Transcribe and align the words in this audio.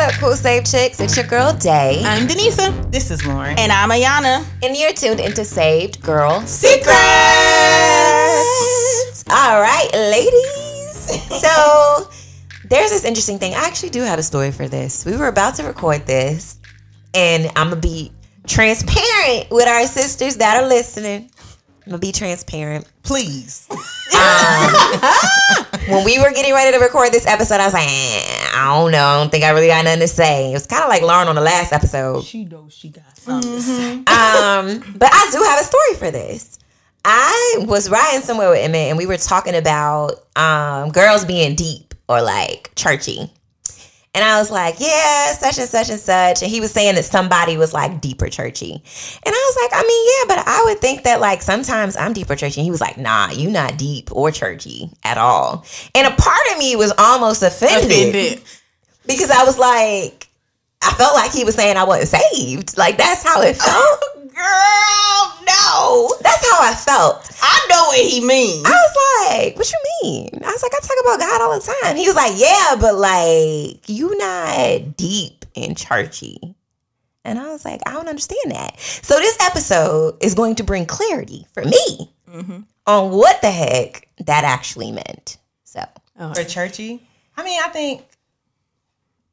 up, 0.00 0.12
Cool 0.14 0.34
Save 0.34 0.64
Chicks? 0.64 0.98
It's 0.98 1.14
your 1.14 1.26
girl 1.26 1.52
Day. 1.52 2.02
I'm 2.06 2.26
Denisa. 2.26 2.90
This 2.90 3.10
is 3.10 3.26
Lauren. 3.26 3.58
And 3.58 3.70
I'm 3.70 3.90
Ayana. 3.90 4.46
And 4.62 4.74
you're 4.74 4.94
tuned 4.94 5.20
into 5.20 5.44
Saved 5.44 6.02
Girl 6.02 6.40
Secrets. 6.46 6.88
All 9.28 9.60
right, 9.60 9.88
ladies. 9.92 10.70
So 11.40 12.08
there's 12.68 12.90
this 12.90 13.04
interesting 13.04 13.38
thing. 13.38 13.54
I 13.54 13.64
actually 13.66 13.90
do 13.90 14.02
have 14.02 14.18
a 14.18 14.22
story 14.22 14.52
for 14.52 14.68
this. 14.68 15.04
We 15.04 15.16
were 15.16 15.28
about 15.28 15.54
to 15.56 15.64
record 15.64 16.06
this, 16.06 16.58
and 17.14 17.46
I'm 17.56 17.70
gonna 17.70 17.76
be 17.80 18.12
transparent 18.46 19.50
with 19.50 19.66
our 19.66 19.86
sisters 19.86 20.36
that 20.36 20.62
are 20.62 20.68
listening. 20.68 21.30
I'm 21.84 21.90
gonna 21.92 21.98
be 21.98 22.12
transparent. 22.12 22.86
Please. 23.02 23.66
When 25.88 26.04
we 26.04 26.18
were 26.20 26.30
getting 26.30 26.52
ready 26.52 26.76
to 26.76 26.82
record 26.82 27.10
this 27.12 27.26
episode, 27.26 27.56
I 27.60 27.64
was 27.64 27.74
like, 27.74 27.88
eh, 27.88 28.50
I 28.54 28.76
don't 28.78 28.92
know. 28.92 29.04
I 29.04 29.18
don't 29.18 29.30
think 29.30 29.42
I 29.44 29.50
really 29.50 29.66
got 29.66 29.84
nothing 29.84 30.00
to 30.00 30.08
say. 30.08 30.50
It 30.50 30.52
was 30.54 30.66
kind 30.66 30.82
of 30.84 30.88
like 30.88 31.02
Lauren 31.02 31.26
on 31.26 31.34
the 31.34 31.40
last 31.40 31.72
episode. 31.72 32.22
She 32.24 32.44
knows 32.44 32.72
she 32.72 32.90
got 32.90 33.16
something 33.16 33.50
Mm-hmm. 33.50 33.60
say. 33.60 33.92
Um, 33.98 34.94
but 34.98 35.08
I 35.12 35.28
do 35.32 35.42
have 35.42 35.60
a 35.60 35.64
story 35.64 35.94
for 35.98 36.10
this. 36.12 36.58
I 37.04 37.56
was 37.66 37.88
riding 37.90 38.20
somewhere 38.20 38.50
with 38.50 38.60
Emmett 38.60 38.88
and 38.88 38.98
we 38.98 39.06
were 39.06 39.16
talking 39.16 39.56
about 39.56 40.12
um, 40.36 40.90
girls 40.90 41.24
being 41.24 41.56
deep 41.56 41.94
or 42.08 42.20
like 42.22 42.70
churchy. 42.76 43.32
And 44.12 44.24
I 44.24 44.40
was 44.40 44.50
like, 44.50 44.80
yeah, 44.80 45.32
such 45.34 45.58
and 45.58 45.68
such 45.68 45.88
and 45.88 46.00
such. 46.00 46.42
And 46.42 46.50
he 46.50 46.60
was 46.60 46.72
saying 46.72 46.96
that 46.96 47.04
somebody 47.04 47.56
was 47.56 47.72
like 47.72 48.00
deeper 48.00 48.28
churchy. 48.28 48.72
And 48.72 48.82
I 49.34 49.52
was 49.54 49.58
like, 49.62 49.80
I 49.80 49.86
mean, 49.86 50.06
yeah, 50.08 50.36
but 50.36 50.48
I 50.48 50.64
would 50.64 50.80
think 50.80 51.04
that 51.04 51.20
like 51.20 51.42
sometimes 51.42 51.96
I'm 51.96 52.12
deeper 52.12 52.34
churchy. 52.34 52.60
And 52.60 52.64
he 52.64 52.72
was 52.72 52.80
like, 52.80 52.98
nah, 52.98 53.30
you 53.30 53.50
not 53.50 53.78
deep 53.78 54.10
or 54.10 54.32
churchy 54.32 54.90
at 55.04 55.16
all. 55.16 55.64
And 55.94 56.08
a 56.08 56.10
part 56.10 56.42
of 56.52 56.58
me 56.58 56.74
was 56.74 56.92
almost 56.98 57.42
offended 57.44 57.90
Offended. 58.08 58.42
because 59.06 59.30
I 59.30 59.44
was 59.44 59.58
like, 59.58 60.26
I 60.82 60.90
felt 60.94 61.14
like 61.14 61.30
he 61.30 61.44
was 61.44 61.54
saying 61.54 61.76
I 61.76 61.84
wasn't 61.84 62.20
saved. 62.20 62.76
Like 62.76 62.96
that's 62.96 63.22
how 63.22 63.42
it 63.42 63.58
oh, 63.62 63.98
felt. 64.00 64.34
Girl, 64.34 65.39
no. 65.90 66.16
That's 66.22 66.50
how 66.50 66.58
I 66.62 66.74
felt. 66.74 67.30
I 67.42 67.66
know 67.68 67.84
what 67.86 67.98
he 68.06 68.20
means. 68.24 68.64
I 68.64 68.70
was 68.70 69.28
like, 69.28 69.56
"What 69.56 69.70
you 69.70 69.78
mean?" 70.02 70.30
I 70.44 70.50
was 70.52 70.62
like, 70.62 70.72
"I 70.74 70.78
talk 70.80 70.96
about 71.02 71.18
God 71.20 71.40
all 71.42 71.58
the 71.58 71.74
time." 71.82 71.96
He 71.96 72.06
was 72.06 72.16
like, 72.16 72.32
"Yeah, 72.36 72.76
but 72.80 72.94
like 72.96 73.88
you 73.88 74.16
not 74.18 74.96
deep 74.96 75.44
and 75.56 75.76
churchy." 75.76 76.54
And 77.24 77.38
I 77.38 77.48
was 77.48 77.64
like, 77.64 77.80
"I 77.86 77.92
don't 77.92 78.08
understand 78.08 78.52
that." 78.52 78.78
So 78.80 79.16
this 79.18 79.36
episode 79.40 80.16
is 80.22 80.34
going 80.34 80.54
to 80.56 80.64
bring 80.64 80.86
clarity 80.86 81.46
for 81.52 81.64
me 81.64 82.12
Mm-hmm. 82.30 82.60
on 82.86 83.10
what 83.10 83.40
the 83.42 83.50
heck 83.50 84.06
that 84.26 84.44
actually 84.44 84.92
meant. 84.92 85.36
So 85.64 85.84
For 86.34 86.44
churchy? 86.44 87.02
I 87.36 87.42
mean, 87.42 87.60
I 87.64 87.68
think. 87.68 88.02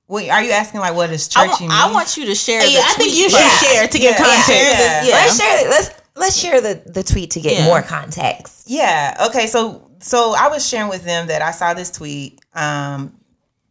Wait, 0.10 0.30
are 0.30 0.42
you 0.42 0.52
asking 0.52 0.80
like 0.80 0.96
what 0.96 1.10
is 1.12 1.28
churchy 1.28 1.50
wa- 1.50 1.60
mean? 1.60 1.72
I 1.72 1.92
want 1.92 2.16
you 2.16 2.26
to 2.28 2.36
share. 2.36 2.64
Yeah, 2.66 2.80
the 2.80 2.86
I 2.86 2.94
think 2.94 3.14
you 3.14 3.30
should 3.30 3.40
first. 3.40 3.64
share 3.66 3.88
to 3.88 4.00
get 4.00 4.18
Yeah. 4.18 4.26
context. 4.26 4.50
Yeah. 4.50 5.04
Yeah. 5.04 5.14
let's 5.14 5.38
share. 5.38 5.70
Let's 5.70 5.90
let's 6.18 6.38
share 6.38 6.62
the 6.62 6.82
the 6.86 7.04
tweet 7.04 7.32
to 7.32 7.40
get 7.42 7.54
Yeah. 7.60 7.66
more 7.66 7.82
context. 7.82 8.64
Yeah. 8.68 9.26
Okay. 9.30 9.48
So 9.48 9.90
so 10.00 10.36
I 10.38 10.48
was 10.50 10.68
sharing 10.68 10.90
with 10.90 11.04
them 11.06 11.28
that 11.28 11.42
I 11.42 11.52
saw 11.52 11.74
this 11.74 11.90
tweet. 11.92 12.40
Um, 12.54 13.14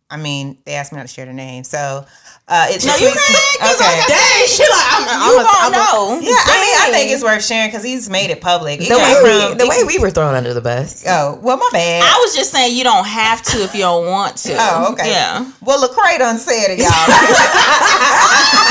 I 0.08 0.16
mean, 0.16 0.58
they 0.64 0.74
asked 0.74 0.92
me 0.92 0.96
not 0.98 1.08
to 1.08 1.12
share 1.12 1.26
the 1.26 1.32
name, 1.32 1.64
so 1.64 2.06
uh, 2.48 2.66
it's 2.70 2.86
No, 2.86 2.94
you 2.94 3.10
can. 3.10 3.36
okay. 3.74 4.02
Dang, 4.06 4.46
she 4.46 4.62
like, 4.62 4.86
I'm, 4.94 5.02
I'm 5.08 5.30
you 5.34 5.40
a- 5.40 5.42
gonna 5.42 5.70
know. 5.76 6.20
Yeah, 6.22 6.30
I 6.46 6.60
mean, 6.62 6.76
I 6.78 6.90
think 6.96 7.10
it's 7.10 7.24
worth 7.24 7.44
sharing 7.44 7.68
because 7.70 7.82
he's 7.82 8.08
made 8.08 8.30
it 8.30 8.40
public. 8.40 8.80
It 8.80 8.88
The 8.88 8.94
way 8.96 9.02
came 9.02 9.22
we 9.24 9.48
from- 9.48 9.58
the 9.58 9.66
way 9.66 9.82
we 9.84 9.98
were 9.98 10.10
thrown 10.10 10.36
under 10.36 10.54
the 10.54 10.60
bus. 10.60 11.02
Oh, 11.08 11.40
well, 11.42 11.56
my 11.56 11.68
bad. 11.72 12.04
I 12.04 12.18
was 12.24 12.36
just 12.36 12.52
saying 12.52 12.76
you 12.76 12.84
don't 12.84 13.04
have 13.04 13.42
to 13.50 13.58
if 13.64 13.74
you 13.74 13.80
don't 13.80 14.06
want 14.06 14.36
to. 14.46 14.54
Oh, 14.56 14.92
okay. 14.92 15.10
Yeah. 15.10 15.50
Well, 15.60 15.82
Lecrae 15.82 16.18
done 16.18 16.38
said 16.38 16.68
it, 16.70 16.78
y'all. 16.78 16.86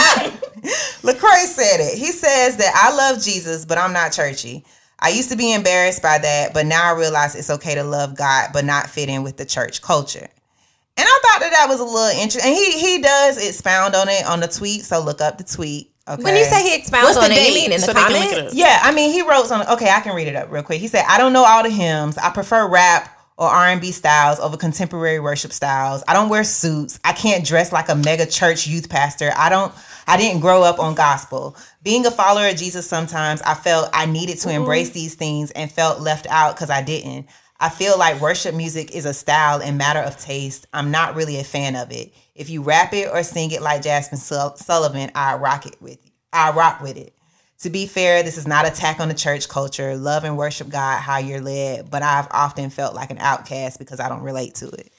Lecrae 1.06 1.46
said 1.46 1.80
it. 1.80 1.98
He 1.98 2.12
says 2.12 2.58
that 2.58 2.74
I 2.76 2.96
love 2.96 3.22
Jesus, 3.22 3.66
but 3.66 3.78
I'm 3.78 3.94
not 3.94 4.12
churchy. 4.12 4.66
I 5.00 5.10
used 5.10 5.30
to 5.30 5.36
be 5.36 5.54
embarrassed 5.54 6.02
by 6.02 6.18
that, 6.18 6.54
but 6.54 6.66
now 6.66 6.94
I 6.94 6.98
realize 6.98 7.36
it's 7.36 7.50
okay 7.50 7.76
to 7.76 7.84
love 7.84 8.16
God, 8.16 8.50
but 8.54 8.66
not 8.66 8.90
fit 8.90 9.10
in 9.10 9.24
with 9.24 9.38
the 9.38 9.46
church 9.46 9.82
culture. 9.82 10.28
And 10.98 11.06
I 11.08 11.20
thought 11.24 11.42
that 11.42 11.52
that 11.52 11.68
was 11.68 11.80
a 11.80 11.84
little 11.84 12.22
interesting. 12.22 12.52
And 12.52 12.56
he 12.56 12.80
he 12.80 13.02
does 13.02 13.38
expound 13.38 13.96
on 13.96 14.08
it 14.08 14.26
on 14.26 14.40
the 14.40 14.48
tweet, 14.48 14.84
so 14.86 15.04
look 15.04 15.22
up 15.22 15.38
the 15.38 15.44
tweet. 15.44 15.92
Okay. 16.08 16.24
When 16.24 16.36
you 16.36 16.46
say 16.46 16.64
he 16.64 16.76
expounds 16.76 17.16
What's 17.16 17.18
the 17.18 17.26
on 17.26 17.32
it, 17.32 17.36
you 17.36 17.42
date 17.42 17.56
mean 17.56 17.72
in 17.74 17.82
the 17.82 17.88
so 17.88 17.94
they 17.94 18.00
can 18.00 18.12
look 18.14 18.22
it 18.22 18.30
comments? 18.30 18.56
Yeah, 18.56 18.80
I 18.82 18.94
mean, 18.94 19.12
he 19.12 19.22
wrote 19.22 19.48
something. 19.48 19.68
Okay, 19.74 19.90
I 19.90 20.00
can 20.00 20.16
read 20.16 20.28
it 20.28 20.36
up 20.36 20.52
real 20.52 20.64
quick. 20.64 20.80
He 20.80 20.88
said, 20.88 21.04
"I 21.08 21.18
don't 21.18 21.34
know 21.34 21.44
all 21.44 21.64
the 21.64 21.70
hymns. 21.70 22.18
I 22.18 22.30
prefer 22.30 22.68
rap 22.68 23.12
or 23.38 23.48
R 23.48 23.68
and 23.68 23.82
B 23.82 23.92
styles 23.92 24.40
over 24.40 24.56
contemporary 24.56 25.20
worship 25.20 25.52
styles. 25.52 26.04
I 26.08 26.14
don't 26.14 26.30
wear 26.30 26.44
suits. 26.44 27.00
I 27.04 27.12
can't 27.12 27.46
dress 27.46 27.72
like 27.72 27.90
a 27.90 27.96
mega 27.96 28.26
church 28.26 28.66
youth 28.66 28.90
pastor. 28.90 29.34
I 29.36 29.50
don't. 29.50 29.74
I 30.08 30.18
didn't 30.18 30.42
grow 30.42 30.62
up 30.64 30.80
on 30.80 30.96
gospel. 30.96 31.56
Being 31.84 32.06
a 32.06 32.12
follower 32.12 32.48
of 32.48 32.56
Jesus, 32.56 32.88
sometimes 32.88 33.42
I 33.42 33.54
felt 33.54 33.90
I 33.94 34.06
needed 34.06 34.38
to 34.40 34.50
embrace 34.50 34.90
mm-hmm. 34.90 34.94
these 34.94 35.16
things 35.16 35.52
and 35.52 35.72
felt 35.72 36.02
left 36.02 36.28
out 36.30 36.56
because 36.56 36.70
I 36.70 36.82
didn't. 36.82 37.28
I 37.60 37.70
feel 37.70 37.98
like 37.98 38.22
worship 38.22 38.54
music 38.54 38.94
is 38.94 39.06
a 39.06 39.14
style 39.14 39.62
and 39.62 39.78
matter 39.78 40.02
of 40.02 40.18
taste. 40.18 40.68
I'm 40.74 40.92
not 40.92 41.16
really 41.16 41.40
a 41.40 41.44
fan 41.44 41.76
of 41.76 41.92
it. 41.92 42.14
If 42.36 42.50
you 42.50 42.62
rap 42.62 42.94
it 42.94 43.10
or 43.12 43.24
sing 43.24 43.52
it 43.52 43.62
like 43.62 43.82
Jazmine 43.82 44.18
Sul- 44.18 44.58
Sullivan, 44.58 45.12
I 45.16 45.36
rock 45.36 45.66
it 45.66 45.82
with 45.82 46.04
you. 46.04 46.12
I 46.34 46.52
rock 46.52 46.82
with 46.82 46.98
it. 46.98 47.14
To 47.60 47.70
be 47.70 47.88
fair, 47.88 48.22
this 48.22 48.38
is 48.38 48.46
not 48.46 48.68
attack 48.68 49.00
on 49.00 49.08
the 49.08 49.14
church 49.14 49.48
culture. 49.48 49.96
Love 49.96 50.26
and 50.26 50.38
worship 50.38 50.68
God 50.68 51.00
how 51.00 51.18
you're 51.18 51.40
led, 51.40 51.90
but 51.90 52.04
I've 52.04 52.28
often 52.30 52.70
felt 52.70 52.94
like 52.94 53.10
an 53.10 53.20
outcast 53.20 53.80
because 53.80 54.02
I 54.02 54.10
don't 54.10 54.22
relate 54.22 54.56
to 54.56 54.68
it. 54.68 54.92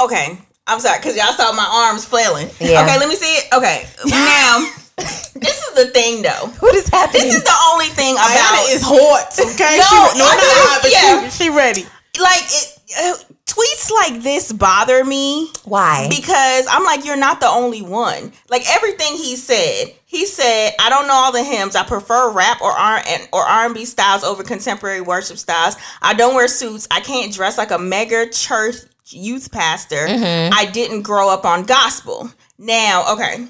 Okay. 0.00 0.38
I'm 0.66 0.80
sorry, 0.80 0.98
because 0.98 1.16
y'all 1.16 1.32
saw 1.32 1.52
my 1.52 1.66
arms 1.88 2.04
flailing. 2.04 2.48
Yeah. 2.60 2.82
Okay, 2.84 2.98
let 2.98 3.08
me 3.08 3.16
see 3.16 3.26
it. 3.26 3.52
Okay. 3.54 3.86
Now, 4.06 4.60
this 5.34 5.58
is 5.66 5.74
the 5.74 5.90
thing 5.92 6.22
though. 6.22 6.48
What 6.60 6.74
is 6.74 6.88
happening? 6.88 7.22
This 7.22 7.36
is 7.36 7.44
the 7.44 7.56
only 7.72 7.86
thing 7.86 8.14
about 8.14 8.28
Ayana 8.28 8.74
is 8.74 8.82
hot, 8.84 9.32
okay? 9.38 9.78
No, 9.78 10.12
she, 10.12 10.18
no, 10.18 10.24
I 10.24 10.34
not 10.34 10.36
mean, 10.36 10.56
hot, 10.62 10.78
but 10.82 10.92
yeah. 10.92 11.28
she, 11.28 11.44
she 11.44 11.50
ready. 11.50 11.82
like 12.20 12.44
it, 12.44 12.78
uh, 12.98 13.16
tweets 13.46 13.90
like 13.90 14.22
this 14.22 14.52
bother 14.52 15.04
me 15.04 15.50
Why? 15.64 16.06
because 16.08 16.66
I'm 16.70 16.84
like, 16.84 17.04
you're 17.04 17.16
not 17.16 17.40
the 17.40 17.48
only 17.48 17.82
one. 17.82 18.32
Like 18.48 18.62
everything 18.68 19.16
he 19.16 19.36
said, 19.36 19.94
he 20.06 20.26
said, 20.26 20.72
I 20.78 20.88
don't 20.88 21.08
know 21.08 21.14
all 21.14 21.32
the 21.32 21.42
hymns. 21.42 21.74
I 21.74 21.84
prefer 21.84 22.30
rap 22.30 22.60
or 22.60 22.70
R 22.70 23.02
and 23.06 23.28
or 23.32 23.42
R 23.42 23.66
and 23.66 23.74
B 23.74 23.84
styles 23.84 24.22
over 24.22 24.42
contemporary 24.42 25.00
worship 25.00 25.38
styles. 25.38 25.76
I 26.02 26.14
don't 26.14 26.34
wear 26.34 26.48
suits. 26.48 26.86
I 26.90 27.00
can't 27.00 27.32
dress 27.32 27.58
like 27.58 27.70
a 27.70 27.78
mega 27.78 28.28
church 28.30 28.76
youth 29.12 29.50
pastor. 29.50 30.06
Mm-hmm. 30.06 30.54
I 30.54 30.70
didn't 30.70 31.02
grow 31.02 31.30
up 31.30 31.44
on 31.44 31.64
gospel. 31.64 32.30
Now, 32.58 33.12
okay. 33.14 33.46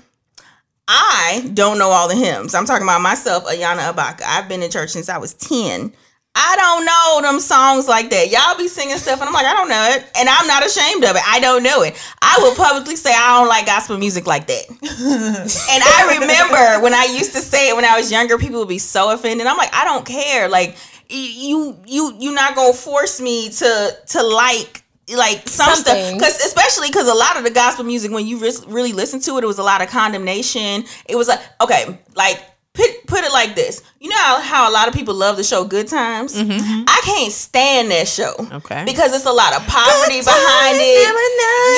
I 0.89 1.49
don't 1.55 1.79
know 1.79 1.91
all 1.91 2.09
the 2.09 2.17
hymns. 2.17 2.55
I'm 2.55 2.67
talking 2.67 2.83
about 2.83 3.01
myself, 3.01 3.47
Ayana 3.47 3.93
Abaka. 3.93 4.23
I've 4.27 4.49
been 4.49 4.63
in 4.63 4.71
church 4.71 4.91
since 4.91 5.09
I 5.09 5.19
was 5.19 5.35
10. 5.35 5.93
I 6.35 6.57
don't 6.57 6.85
know 6.85 7.31
them 7.31 7.41
songs 7.41 7.89
like 7.89 8.11
that. 8.11 8.31
Y'all 8.31 8.57
be 8.57 8.69
singing 8.69 8.97
stuff, 8.97 9.21
and 9.21 9.29
I'm 9.29 9.35
like, 9.35 9.47
I 9.47 9.53
don't 9.53 9.69
know 9.69 9.89
it. 9.91 10.11
And 10.17 10.29
I'm 10.29 10.47
not 10.47 10.65
ashamed 10.65 11.05
of 11.05 11.17
it. 11.17 11.23
I 11.27 11.41
don't 11.41 11.63
know 11.63 11.83
it. 11.83 12.01
I 12.23 12.39
will 12.41 12.55
publicly 12.55 12.97
say 12.97 13.11
I 13.13 13.39
don't 13.39 13.49
like 13.49 13.67
gospel 13.67 13.99
music 13.99 14.27
like 14.27 14.47
that. 14.47 14.69
and 14.71 15.83
I 15.85 16.19
remember 16.21 16.83
when 16.83 16.95
I 16.95 17.05
used 17.17 17.33
to 17.33 17.41
say 17.41 17.69
it 17.69 17.77
when 17.77 17.85
I 17.85 17.97
was 17.97 18.13
younger, 18.13 18.39
people 18.39 18.61
would 18.61 18.69
be 18.69 18.79
so 18.79 19.13
offended. 19.13 19.47
I'm 19.47 19.57
like, 19.57 19.75
I 19.75 19.85
don't 19.85 20.07
care. 20.07 20.49
Like, 20.49 20.77
you, 21.09 21.77
you, 21.87 22.17
you 22.19 22.33
not 22.33 22.55
gonna 22.55 22.73
force 22.73 23.21
me 23.21 23.51
to 23.51 23.97
to 24.09 24.23
like 24.23 24.85
like 25.17 25.49
some 25.49 25.75
stuff 25.75 25.97
Something. 25.97 26.17
because 26.19 26.37
especially 26.45 26.89
because 26.89 27.09
a 27.09 27.15
lot 27.15 27.37
of 27.37 27.45
the 27.45 27.51
gospel 27.51 27.85
music 27.85 28.11
when 28.13 28.27
you 28.27 28.39
ris- 28.39 28.65
really 28.67 28.93
listen 28.93 29.21
to 29.21 29.37
it 29.39 29.45
it 29.45 29.47
was 29.47 29.59
a 29.59 29.63
lot 29.63 29.83
of 29.83 29.89
condemnation 29.89 30.85
it 31.07 31.17
was 31.17 31.29
like 31.29 31.41
okay 31.61 31.99
like 32.15 32.41
put, 32.75 33.07
put 33.07 33.25
it 33.25 33.33
like 33.33 33.55
this 33.55 33.83
you 33.99 34.09
know 34.09 34.17
how, 34.17 34.41
how 34.41 34.71
a 34.71 34.73
lot 34.73 34.89
of 34.89 34.95
people 34.95 35.15
love 35.15 35.37
the 35.37 35.45
show 35.45 35.65
good 35.65 35.89
times 35.89 36.37
mm-hmm. 36.37 36.85
i 36.87 37.01
can't 37.05 37.33
stand 37.33 37.91
that 37.91 38.07
show 38.07 38.33
Okay. 38.53 38.85
because 38.85 39.15
it's 39.15 39.27
a 39.27 39.33
lot 39.33 39.55
of 39.57 39.67
poverty 39.67 40.21
behind 40.23 40.77
it 40.79 41.03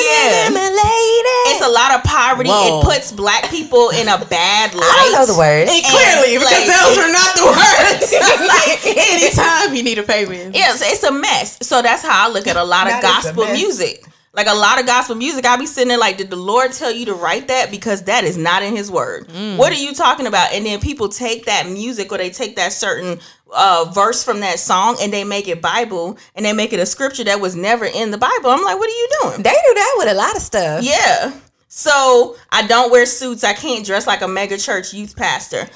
Yeah. 0.05 0.49
it's 1.53 1.65
a 1.65 1.69
lot 1.69 1.94
of 1.94 2.05
poverty 2.05 2.50
Whoa. 2.50 2.81
it 2.81 2.85
puts 2.85 3.12
black 3.12 3.49
people 3.50 3.91
in 3.91 4.09
a 4.09 4.19
bad 4.27 4.75
light 4.75 4.85
I 4.85 5.11
don't 5.11 5.12
know 5.12 5.27
the 5.33 5.39
words. 5.39 5.71
And 5.71 5.83
clearly, 5.85 6.39
because 6.39 6.53
like- 6.53 6.69
those 6.69 6.99
are 6.99 7.12
not 7.12 7.31
the 7.37 7.47
words. 7.49 8.12
like, 8.53 8.81
Anytime 9.12 9.75
you 9.75 9.83
need 9.83 9.99
a 9.99 10.03
payment. 10.03 10.55
Yeah, 10.55 10.75
so 10.75 10.85
it's 10.87 11.03
a 11.03 11.12
mess. 11.12 11.59
So 11.62 11.83
that's 11.83 12.03
how 12.03 12.29
I 12.29 12.33
look 12.33 12.47
at 12.47 12.56
a 12.56 12.65
lot 12.65 12.87
of 12.87 12.93
That 13.00 13.05
is 13.05 13.25
gospel 13.33 13.47
music. 13.53 14.05
Like 14.34 14.46
a 14.46 14.55
lot 14.55 14.81
of 14.81 14.87
gospel 14.87 15.14
music, 15.14 15.44
I 15.44 15.56
be 15.56 15.67
sitting 15.67 15.88
there 15.88 15.99
like, 15.99 16.17
did 16.17 16.31
the 16.31 16.37
Lord 16.37 16.73
tell 16.73 16.90
you 16.90 17.05
to 17.06 17.14
write 17.14 17.49
that? 17.49 17.70
Because 17.70 18.05
that 18.05 18.25
is 18.25 18.38
not 18.38 18.62
in 18.62 18.75
His 18.75 18.90
Word. 18.90 19.31
What 19.58 19.73
are 19.73 19.76
you 19.76 19.93
talking 19.93 20.26
about? 20.26 20.55
And 20.55 20.64
then 20.64 20.81
people 20.81 21.11
take 21.11 21.44
that 21.44 21.69
music 21.69 22.11
or 22.11 22.17
they 22.17 22.31
take 22.31 22.56
that 22.56 22.73
certain 22.73 23.20
uh, 23.55 23.90
verse 23.93 24.25
from 24.25 24.40
that 24.40 24.58
song 24.58 24.96
and 25.02 25.12
they 25.12 25.23
make 25.25 25.49
it 25.49 25.61
Bible 25.61 26.17
and 26.34 26.46
they 26.46 26.55
make 26.55 26.73
it 26.73 26.81
a 26.81 26.87
scripture 26.87 27.25
that 27.25 27.43
was 27.43 27.55
never 27.55 27.84
in 27.84 28.11
the 28.11 28.17
Bible. 28.17 28.49
I'm 28.49 28.64
like, 28.64 28.79
what 28.79 28.88
are 28.88 28.93
you 28.93 29.08
doing? 29.23 29.43
They 29.43 29.50
do 29.50 29.75
that 29.75 29.94
with 29.99 30.08
a 30.08 30.14
lot 30.14 30.34
of 30.34 30.40
stuff. 30.40 30.82
Yeah. 30.82 31.34
So 31.69 32.37
I 32.50 32.67
don't 32.67 32.90
wear 32.90 33.05
suits. 33.05 33.44
I 33.44 33.52
can't 33.52 33.84
dress 33.84 34.06
like 34.06 34.23
a 34.23 34.29
mega 34.29 34.56
church 34.56 34.94
youth 34.94 35.14
pastor. 35.14 35.69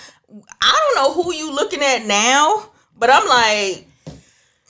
I 0.62 0.92
don't 0.94 1.04
know 1.04 1.22
who 1.22 1.32
you 1.34 1.54
looking 1.54 1.82
at 1.82 2.06
now, 2.06 2.70
but 2.98 3.10
I'm 3.12 3.28
like, 3.28 3.85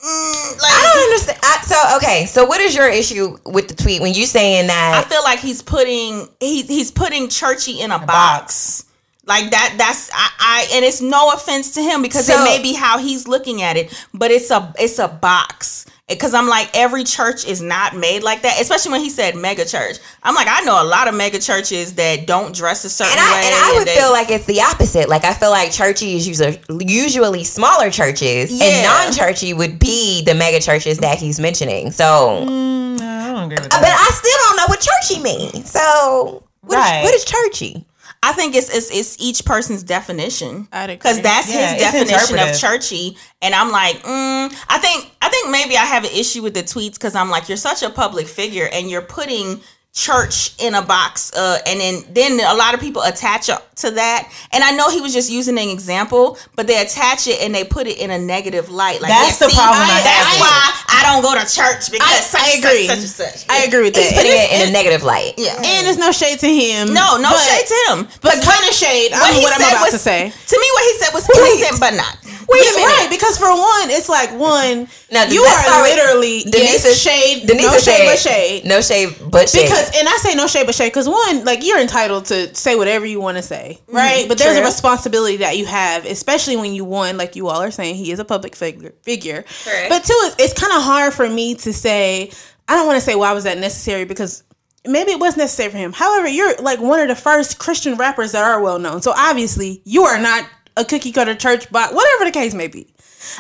mm, 0.04 0.58
like 0.62 0.72
I 0.72 0.93
don't 0.94 1.02
understand. 1.04 1.38
I, 1.43 1.60
so 1.62 1.96
okay, 1.96 2.26
so 2.26 2.44
what 2.44 2.60
is 2.60 2.75
your 2.75 2.88
issue 2.88 3.37
with 3.46 3.69
the 3.69 3.75
tweet 3.75 4.00
when 4.02 4.14
you 4.14 4.26
saying 4.26 4.69
that? 4.69 5.04
I 5.04 5.08
feel 5.08 5.22
like 5.22 5.38
he's 5.38 5.62
putting 5.62 6.28
he, 6.40 6.62
he's 6.62 6.90
putting 6.90 7.28
churchy 7.28 7.81
in 7.81 7.90
a, 7.90 7.98
box. 7.98 8.84
Like 9.25 9.50
that 9.50 9.75
that's 9.76 10.10
I, 10.12 10.31
I 10.38 10.69
and 10.75 10.84
it's 10.84 11.00
no 11.00 11.31
offense 11.32 11.75
to 11.75 11.82
him 11.82 12.02
because 12.02 12.26
So- 12.26 12.40
it 12.40 12.44
may 12.44 12.62
be 12.62 12.75
how 12.75 12.98
he's 12.98 13.26
looking 13.26 13.62
at 13.62 13.76
it, 13.76 13.93
but 14.14 14.31
it's 14.31 14.50
a 14.50 14.72
it's 14.78 14.98
a 14.98 15.08
box. 15.08 15.87
Because 16.08 16.35
I'm 16.35 16.47
like 16.47 16.70
every 16.75 17.03
church 17.03 17.44
is 17.44 17.61
not 17.61 17.97
made 17.97 18.23
like 18.23 18.43
that, 18.43 18.61
especially 18.61 18.93
when 18.93 19.00
he 19.00 19.11
said 19.11 19.35
mega 19.35 19.64
church. 19.64 19.97
I'm 20.23 20.37
like 20.37 20.47
I 20.49 20.61
know 20.61 20.81
a 20.81 20.87
lot 20.87 21.08
of 21.08 21.17
mega 21.17 21.41
churches 21.41 21.94
that 21.94 22.29
don't 22.29 22.55
dress 22.55 22.85
a 22.85 22.88
certain 22.88 23.11
and 23.19 23.20
I, 23.20 23.32
way. 23.41 23.47
and 23.47 23.55
I 23.56 23.75
would 23.76 23.88
they- 23.88 23.97
feel 23.97 24.12
like 24.12 24.31
it's 24.31 24.44
the 24.44 24.61
opposite. 24.61 25.08
Like 25.08 25.25
I 25.25 25.35
feel 25.35 25.50
like 25.50 25.73
churchy 25.73 26.14
is 26.14 26.29
usually 26.29 26.61
usually 26.87 27.43
smaller 27.43 27.91
churches, 27.91 28.53
Yeah. 28.53 28.67
and 28.67 28.87
non-churchy 29.17 29.53
would 29.55 29.81
be 29.81 30.23
the 30.25 30.35
mega 30.37 30.61
churches 30.61 30.99
that 30.99 31.19
he's 31.19 31.41
mentioning. 31.41 31.91
So, 31.91 32.44
No, 32.44 33.05
I 33.05 33.32
don't 33.32 33.44
agree 33.53 33.56
with 33.61 33.70
but. 33.70 33.82
I 33.85 34.11
still 34.12 34.38
don't 34.44 34.56
know 34.58 34.67
what 34.69 34.81
churchy 34.81 35.20
means. 35.20 35.69
So, 35.73 36.44
what, 36.61 36.76
Right. 36.76 36.99
is, 37.00 37.05
what 37.05 37.14
is 37.17 37.25
churchy? 37.25 37.85
I 38.26 38.32
think 38.32 38.56
it's 38.56 38.75
it's, 38.75 38.90
it's 38.90 39.17
each 39.20 39.44
person's 39.44 39.84
definition. 39.84 40.67
Because 40.99 41.20
that's 41.23 41.49
Yeah, 41.52 41.75
his 41.75 41.82
definition 41.82 42.38
of 42.40 42.58
churchy, 42.58 43.17
and 43.40 43.55
I'm 43.55 43.70
like, 43.70 44.02
mm, 44.02 44.64
I 44.69 44.78
think 44.78 45.12
I 45.23 45.28
think 45.28 45.50
maybe 45.50 45.76
I 45.76 45.84
have 45.84 46.02
an 46.02 46.11
issue 46.11 46.43
with 46.43 46.55
the 46.55 46.64
tweets 46.64 46.94
because 46.94 47.14
I'm 47.14 47.31
like, 47.31 47.49
you're 47.49 47.56
such 47.56 47.84
a 47.84 47.90
public 47.90 48.26
figure, 48.26 48.69
and 48.73 48.90
you're 48.90 49.00
putting 49.02 49.61
church 49.96 50.52
in 50.60 50.75
a 50.75 50.82
box, 50.82 51.32
uh, 51.32 51.58
and 51.66 51.81
then 51.81 52.04
then 52.12 52.38
a 52.38 52.52
lot 52.54 52.75
of 52.75 52.81
people 52.81 53.00
attach 53.02 53.48
it 53.48 53.56
to 53.76 53.90
that, 53.93 54.28
and 54.52 54.62
I 54.62 54.72
know 54.76 54.90
he 54.90 55.00
was 55.00 55.14
just 55.16 55.31
using 55.32 55.56
an 55.58 55.69
example, 55.72 56.37
but 56.54 56.66
they 56.66 56.76
attach 56.84 57.26
it 57.26 57.40
and 57.40 57.54
they 57.54 57.64
put 57.64 57.87
it 57.87 57.96
in 57.96 58.10
a 58.12 58.19
negative 58.19 58.69
light. 58.69 59.00
Like 59.00 59.08
That's 59.10 59.40
yeah, 59.40 59.48
the 59.48 59.54
problem 59.56 59.88
I 59.88 60.00
that's 60.04 60.37
have. 60.37 60.40
why 60.44 60.56
I 60.93 61.00
don't 61.08 61.22
go 61.25 61.32
to 61.32 61.44
church 61.48 61.88
because 61.90 62.04
I- 62.06 62.20
such 62.20 62.40
I 62.44 62.48
agree. 62.60 62.87
such, 62.87 62.98
such 63.08 63.32
and 63.32 63.40
such. 63.40 63.48
I 63.48 63.64
agree 63.64 63.88
with 63.88 63.96
He's 63.96 64.10
that. 64.12 64.16
putting 64.20 64.37
And 64.37 64.52
it 64.52 64.60
in 64.60 64.69
a 64.69 64.72
negative 64.72 65.02
light. 65.02 65.32
yeah. 65.40 65.56
And 65.56 65.88
it's 65.88 65.96
no 65.98 66.12
shade 66.12 66.38
to 66.44 66.48
him. 66.48 66.93
No, 66.93 67.16
no 67.16 67.32
but- 67.32 67.40
shade 67.48 67.66
to 67.66 67.76
him. 67.88 67.98
But 68.20 68.37
kind 68.44 68.64
of 68.69 68.75
shade. 68.76 69.12
What 69.16 69.32
he 69.32 69.40
what 69.40 69.56
I'm 69.56 69.60
said 69.64 69.72
about 69.81 69.88
was- 69.88 69.96
to 69.96 69.98
say. 69.98 70.28
To 70.28 70.56
me, 70.60 70.69
what 70.76 70.84
he 70.93 70.94
said 71.00 71.10
was 71.16 71.25
innocent, 71.25 71.81
but 71.81 71.94
not. 71.96 72.14
Wait 72.48 72.62
a 72.62 72.75
minute. 72.76 72.87
Right, 72.87 73.08
because 73.10 73.38
for 73.38 73.50
one, 73.50 73.90
it's 73.90 74.08
like 74.08 74.31
one, 74.31 74.88
Now, 75.10 75.25
you 75.25 75.43
are 75.43 75.82
literally 75.82 76.43
Denise 76.43 76.84
yes, 76.84 77.00
shade, 77.00 77.46
Denise 77.46 77.66
no 77.66 77.78
shade, 77.78 78.06
but 78.06 78.19
shade. 78.19 78.64
No 78.64 78.81
shade, 78.81 79.16
but 79.31 79.48
shade. 79.48 79.62
Because 79.64 79.90
and 79.96 80.08
I 80.08 80.16
say 80.19 80.34
no 80.34 80.46
shade 80.46 80.66
but 80.66 80.75
shade 80.75 80.90
because 80.90 81.08
one, 81.08 81.44
like 81.44 81.64
you're 81.64 81.81
entitled 81.81 82.26
to 82.26 82.54
say 82.54 82.76
whatever 82.76 83.06
you 83.06 83.20
want 83.20 83.37
to 83.37 83.43
say, 83.43 83.78
mm-hmm. 83.82 83.96
right? 83.96 84.28
but 84.28 84.38
there's 84.38 84.56
true. 84.56 84.62
a 84.62 84.66
responsibility 84.66 85.38
that 85.38 85.56
you 85.56 85.66
have, 85.66 86.04
especially 86.04 86.56
when 86.56 86.72
you 86.72 86.84
one, 86.84 87.16
like 87.16 87.37
you 87.37 87.48
all 87.48 87.60
are 87.60 87.70
saying, 87.70 87.96
he 87.96 88.10
is 88.10 88.19
a 88.19 88.25
public 88.25 88.54
figure. 88.54 88.94
Figure, 89.02 89.44
Correct. 89.64 89.88
but 89.88 90.04
two, 90.04 90.14
it's, 90.25 90.37
it's 90.38 90.60
kind 90.60 90.72
of 90.72 90.82
hard 90.82 91.12
for 91.12 91.28
me 91.28 91.54
to 91.56 91.72
say. 91.72 92.31
I 92.69 92.75
don't 92.75 92.87
want 92.87 92.96
to 92.96 93.00
say 93.00 93.14
why 93.14 93.32
was 93.32 93.44
that 93.44 93.58
necessary 93.58 94.04
because 94.04 94.43
maybe 94.84 95.12
it 95.12 95.20
was 95.20 95.37
necessary 95.37 95.70
for 95.70 95.78
him. 95.78 95.93
However, 95.93 96.28
you're 96.28 96.56
like 96.56 96.81
one 96.81 97.00
of 97.00 97.08
the 97.08 97.14
first 97.14 97.58
Christian 97.58 97.96
rappers 97.96 98.32
that 98.32 98.43
are 98.43 98.60
well 98.60 98.78
known, 98.78 99.02
so 99.02 99.12
obviously 99.16 99.82
you 99.84 100.02
are 100.02 100.20
not 100.20 100.48
a 100.76 100.84
cookie 100.84 101.12
cutter 101.12 101.34
church, 101.34 101.70
but 101.70 101.94
whatever 101.94 102.25
the 102.25 102.31
case 102.31 102.55
may 102.55 102.69
be. 102.69 102.87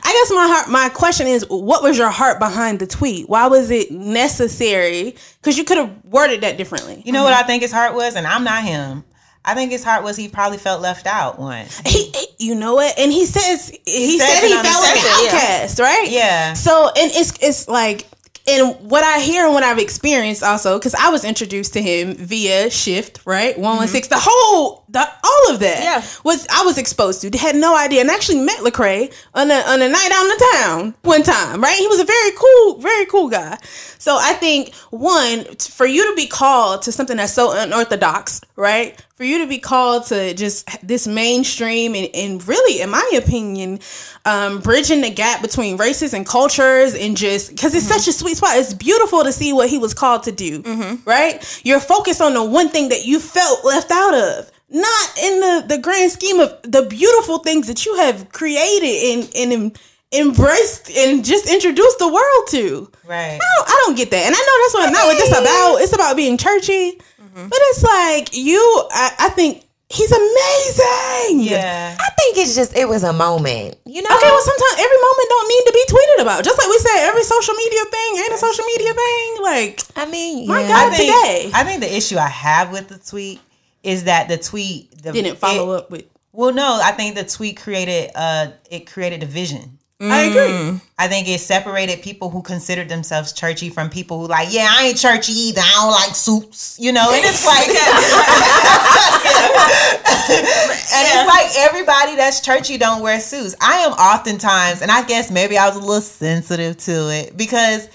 I 0.02 0.12
guess 0.12 0.30
my 0.30 0.46
heart, 0.46 0.68
my 0.68 0.88
question 0.88 1.26
is, 1.26 1.46
what 1.48 1.82
was 1.82 1.96
your 1.96 2.10
heart 2.10 2.38
behind 2.38 2.80
the 2.80 2.86
tweet? 2.86 3.28
Why 3.28 3.46
was 3.46 3.70
it 3.70 3.90
necessary? 3.90 5.14
Because 5.40 5.56
you 5.56 5.64
could 5.64 5.78
have 5.78 5.92
worded 6.04 6.40
that 6.40 6.56
differently. 6.56 7.02
You 7.04 7.12
know 7.12 7.22
what 7.22 7.32
I 7.32 7.42
think 7.42 7.62
his 7.62 7.72
heart 7.72 7.94
was, 7.94 8.16
and 8.16 8.26
I'm 8.26 8.42
not 8.42 8.64
him. 8.64 9.04
I 9.44 9.54
think 9.54 9.70
his 9.70 9.84
heart 9.84 10.02
was 10.02 10.16
he 10.16 10.28
probably 10.28 10.58
felt 10.58 10.82
left 10.82 11.06
out 11.06 11.38
once. 11.38 11.78
He, 11.86 12.10
he- 12.10 12.26
you 12.38 12.54
know 12.54 12.74
what? 12.74 12.98
And 12.98 13.12
he 13.12 13.26
says 13.26 13.70
he, 13.84 14.18
says 14.18 14.28
said 14.28 14.46
he 14.46 14.54
felt 14.54 14.82
like 14.82 14.96
an 14.96 15.02
statement, 15.02 15.22
yeah. 15.22 15.38
outcast, 15.38 15.78
right? 15.78 16.06
Yeah. 16.08 16.52
So 16.54 16.88
and 16.88 17.12
it's 17.14 17.32
it's 17.40 17.68
like 17.68 18.06
and 18.48 18.90
what 18.90 19.04
I 19.04 19.20
hear 19.20 19.44
and 19.44 19.54
what 19.54 19.62
I've 19.62 19.78
experienced 19.78 20.42
also 20.42 20.78
because 20.78 20.94
I 20.94 21.10
was 21.10 21.24
introduced 21.24 21.72
to 21.74 21.82
him 21.82 22.14
via 22.14 22.70
Shift, 22.70 23.20
right? 23.24 23.56
One 23.58 23.76
one 23.76 23.88
six, 23.88 24.08
mm-hmm. 24.08 24.16
the 24.16 24.20
whole 24.24 24.84
the 24.96 25.08
all 25.30 25.54
of 25.54 25.60
that, 25.60 25.82
Yeah. 25.82 26.02
was 26.24 26.46
I 26.50 26.62
was 26.64 26.78
exposed 26.78 27.20
to. 27.22 27.30
They 27.30 27.38
had 27.38 27.56
no 27.56 27.76
idea, 27.76 28.00
and 28.00 28.10
actually 28.10 28.40
met 28.40 28.58
Lecrae 28.60 29.12
on 29.34 29.50
a 29.50 29.60
on 29.72 29.82
a 29.82 29.88
night 29.88 30.10
out 30.12 30.22
in 30.26 30.28
the 30.36 30.44
town 30.54 30.94
one 31.02 31.22
time, 31.22 31.62
right? 31.62 31.78
He 31.78 31.86
was 31.88 32.00
a 32.00 32.04
very 32.04 32.30
cool, 32.42 32.78
very 32.78 33.06
cool 33.06 33.28
guy. 33.28 33.58
So 33.98 34.16
I 34.20 34.34
think 34.34 34.74
one 34.90 35.44
for 35.56 35.86
you 35.86 36.10
to 36.10 36.14
be 36.16 36.26
called 36.26 36.82
to 36.82 36.92
something 36.92 37.16
that's 37.16 37.32
so 37.32 37.52
unorthodox, 37.56 38.40
right? 38.56 39.00
For 39.16 39.24
you 39.24 39.38
to 39.38 39.46
be 39.46 39.58
called 39.58 40.06
to 40.06 40.34
just 40.34 40.68
this 40.86 41.06
mainstream 41.06 41.94
and, 41.94 42.08
and 42.14 42.46
really, 42.46 42.80
in 42.82 42.90
my 42.90 43.10
opinion, 43.16 43.80
um, 44.26 44.60
bridging 44.60 45.00
the 45.00 45.10
gap 45.10 45.40
between 45.42 45.76
races 45.78 46.12
and 46.14 46.26
cultures 46.26 46.94
and 46.94 47.16
just 47.16 47.50
because 47.50 47.74
it's 47.74 47.86
such 47.86 48.06
a 48.08 48.12
sweet 48.12 48.36
spot. 48.36 48.56
It's 48.58 48.74
beautiful 48.74 49.24
to 49.24 49.32
see 49.32 49.52
what 49.54 49.68
he 49.70 49.78
was 49.78 49.94
called 49.94 50.24
to 50.24 50.32
do, 50.32 50.62
right? 51.06 51.60
You're 51.64 51.80
focused 51.80 52.20
on 52.20 52.34
the 52.34 52.44
one 52.44 52.68
thing 52.68 52.90
that 52.90 53.06
you 53.06 53.18
felt 53.18 53.64
left 53.64 53.90
out 53.90 54.14
of. 54.14 54.50
Not 54.68 55.18
in 55.22 55.40
the, 55.40 55.64
the 55.68 55.78
grand 55.78 56.10
scheme 56.10 56.40
of 56.40 56.58
the 56.62 56.82
beautiful 56.82 57.38
things 57.38 57.68
that 57.68 57.86
you 57.86 57.94
have 57.96 58.32
created 58.32 59.28
and, 59.36 59.52
and 59.52 59.78
embraced 60.12 60.90
and 60.90 61.24
just 61.24 61.50
introduced 61.50 61.98
the 61.98 62.08
world 62.08 62.46
to. 62.50 62.90
Right. 63.06 63.38
I 63.38 63.46
don't, 63.56 63.68
I 63.68 63.82
don't 63.84 63.96
get 63.96 64.10
that. 64.10 64.26
And 64.26 64.34
I 64.34 64.38
know 64.38 64.56
that's 64.62 64.74
what 64.74 64.92
not 64.92 65.06
what 65.06 65.18
this 65.18 65.30
about. 65.30 65.76
It's 65.82 65.92
about 65.94 66.16
being 66.16 66.36
churchy. 66.36 66.98
Mm-hmm. 67.20 67.48
But 67.48 67.58
it's 67.70 67.82
like 67.82 68.36
you 68.36 68.58
I, 68.90 69.14
I 69.18 69.28
think 69.30 69.64
he's 69.88 70.10
amazing. 70.10 71.46
Yeah. 71.46 71.96
I 71.98 72.08
think 72.18 72.38
it's 72.38 72.54
just 72.54 72.76
it 72.76 72.88
was 72.88 73.02
a 73.04 73.12
moment. 73.12 73.76
You 73.84 74.02
know. 74.02 74.10
Okay, 74.10 74.30
well 74.30 74.42
sometimes 74.42 74.74
every 74.78 74.98
moment 74.98 75.26
don't 75.28 75.48
need 75.48 75.64
to 75.66 75.72
be 75.74 75.84
tweeted 75.94 76.22
about. 76.22 76.44
Just 76.44 76.58
like 76.58 76.68
we 76.68 76.78
said, 76.78 77.06
every 77.06 77.22
social 77.22 77.54
media 77.54 77.84
thing 77.84 78.16
ain't 78.18 78.34
a 78.34 78.38
social 78.38 78.64
media 78.64 78.94
thing. 78.94 79.42
Like 79.42 79.82
I 79.96 80.06
mean, 80.10 80.48
My 80.48 80.62
yeah. 80.62 80.68
God. 80.68 80.92
I 80.92 80.96
think, 80.96 81.14
today. 81.14 81.50
I 81.54 81.64
think 81.64 81.80
the 81.80 81.94
issue 81.94 82.16
I 82.16 82.28
have 82.28 82.72
with 82.72 82.88
the 82.88 82.98
tweet 82.98 83.40
is 83.86 84.04
that 84.04 84.28
the 84.28 84.36
tweet 84.36 84.90
the, 85.02 85.12
didn't 85.12 85.38
follow 85.38 85.72
it- 85.74 85.78
up 85.78 85.90
with 85.90 86.04
Well, 86.32 86.52
no, 86.52 86.78
I 86.82 86.92
think 86.92 87.14
the 87.14 87.24
tweet 87.24 87.56
created 87.56 88.10
uh 88.14 88.48
it 88.70 88.86
created 88.86 89.20
division. 89.20 89.78
I 89.98 90.24
agree. 90.24 90.78
I 90.98 91.08
think 91.08 91.26
it 91.26 91.40
separated 91.40 92.02
people 92.02 92.28
who 92.28 92.42
considered 92.42 92.90
themselves 92.90 93.32
churchy 93.32 93.70
from 93.70 93.88
people 93.88 94.20
who 94.20 94.26
like, 94.26 94.48
yeah, 94.50 94.68
I 94.70 94.88
ain't 94.88 94.98
churchy 94.98 95.32
either. 95.32 95.62
I 95.64 95.72
don't 95.72 95.90
like 95.90 96.14
suits, 96.14 96.76
you 96.78 96.92
know. 96.92 97.10
And 97.14 97.24
it's 97.24 97.46
like, 97.46 97.66
and 100.28 101.08
it's 101.08 101.26
like 101.26 101.50
everybody 101.70 102.16
that's 102.16 102.42
churchy 102.42 102.76
don't 102.76 103.00
wear 103.00 103.18
suits. 103.20 103.54
I 103.60 103.78
am 103.78 103.92
oftentimes, 103.92 104.82
and 104.82 104.90
I 104.90 105.02
guess 105.06 105.30
maybe 105.30 105.56
I 105.56 105.66
was 105.66 105.76
a 105.76 105.80
little 105.80 106.02
sensitive 106.02 106.76
to 106.78 107.08
it 107.10 107.34
because 107.36 107.88